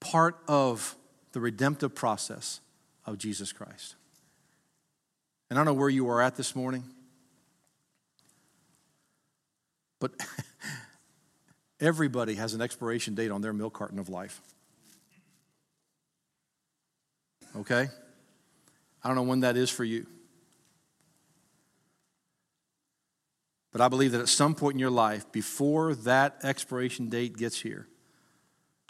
part 0.00 0.38
of 0.48 0.96
the 1.32 1.40
redemptive 1.40 1.94
process 1.94 2.60
of 3.04 3.18
Jesus 3.18 3.52
Christ. 3.52 3.96
And 5.50 5.58
I 5.58 5.64
don't 5.64 5.74
know 5.74 5.78
where 5.78 5.88
you 5.88 6.08
are 6.08 6.22
at 6.22 6.36
this 6.36 6.54
morning, 6.54 6.84
but 9.98 10.12
everybody 11.80 12.36
has 12.36 12.54
an 12.54 12.62
expiration 12.62 13.16
date 13.16 13.32
on 13.32 13.42
their 13.42 13.52
milk 13.52 13.74
carton 13.74 13.98
of 13.98 14.08
life. 14.08 14.40
Okay? 17.56 17.88
I 19.02 19.08
don't 19.08 19.16
know 19.16 19.22
when 19.22 19.40
that 19.40 19.56
is 19.56 19.70
for 19.70 19.84
you. 19.84 20.06
But 23.72 23.80
I 23.80 23.88
believe 23.88 24.12
that 24.12 24.20
at 24.20 24.28
some 24.28 24.54
point 24.54 24.74
in 24.74 24.78
your 24.80 24.90
life, 24.90 25.30
before 25.32 25.94
that 25.94 26.38
expiration 26.44 27.08
date 27.08 27.36
gets 27.36 27.60
here, 27.60 27.86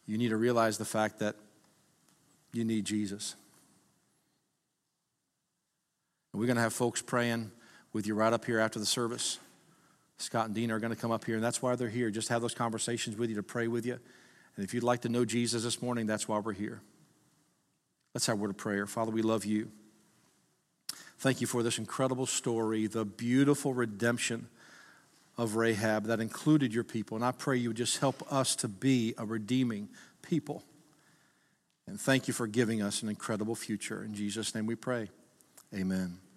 you 0.06 0.18
need 0.18 0.28
to 0.28 0.36
realize 0.36 0.78
the 0.78 0.84
fact 0.84 1.18
that 1.20 1.36
you 2.52 2.64
need 2.64 2.84
Jesus. 2.84 3.36
We're 6.32 6.46
going 6.46 6.56
to 6.56 6.62
have 6.62 6.72
folks 6.72 7.02
praying 7.02 7.50
with 7.92 8.06
you 8.06 8.14
right 8.14 8.32
up 8.32 8.44
here 8.44 8.60
after 8.60 8.78
the 8.78 8.86
service. 8.86 9.38
Scott 10.18 10.46
and 10.46 10.54
Dean 10.54 10.70
are 10.70 10.78
going 10.78 10.94
to 10.94 11.00
come 11.00 11.10
up 11.10 11.24
here, 11.24 11.34
and 11.34 11.42
that's 11.42 11.60
why 11.60 11.74
they're 11.74 11.88
here. 11.88 12.10
Just 12.10 12.28
have 12.28 12.40
those 12.40 12.54
conversations 12.54 13.16
with 13.16 13.30
you 13.30 13.36
to 13.36 13.42
pray 13.42 13.66
with 13.68 13.84
you. 13.84 13.98
And 14.56 14.64
if 14.64 14.72
you'd 14.74 14.84
like 14.84 15.00
to 15.02 15.08
know 15.08 15.24
Jesus 15.24 15.64
this 15.64 15.82
morning, 15.82 16.06
that's 16.06 16.28
why 16.28 16.38
we're 16.38 16.52
here. 16.52 16.82
Let's 18.14 18.26
have 18.26 18.38
a 18.38 18.40
word 18.40 18.50
of 18.50 18.56
prayer. 18.56 18.86
Father, 18.86 19.10
we 19.10 19.22
love 19.22 19.44
you. 19.44 19.70
Thank 21.18 21.40
you 21.40 21.46
for 21.46 21.62
this 21.62 21.78
incredible 21.78 22.26
story, 22.26 22.86
the 22.86 23.04
beautiful 23.04 23.74
redemption 23.74 24.48
of 25.36 25.56
Rahab 25.56 26.04
that 26.04 26.20
included 26.20 26.72
your 26.72 26.84
people. 26.84 27.16
And 27.16 27.24
I 27.24 27.32
pray 27.32 27.56
you 27.56 27.70
would 27.70 27.76
just 27.76 27.98
help 27.98 28.22
us 28.32 28.54
to 28.56 28.68
be 28.68 29.14
a 29.18 29.24
redeeming 29.24 29.88
people. 30.22 30.62
And 31.86 32.00
thank 32.00 32.28
you 32.28 32.34
for 32.34 32.46
giving 32.46 32.82
us 32.82 33.02
an 33.02 33.08
incredible 33.08 33.54
future. 33.54 34.04
In 34.04 34.14
Jesus' 34.14 34.54
name 34.54 34.66
we 34.66 34.76
pray. 34.76 35.08
Amen. 35.74 36.29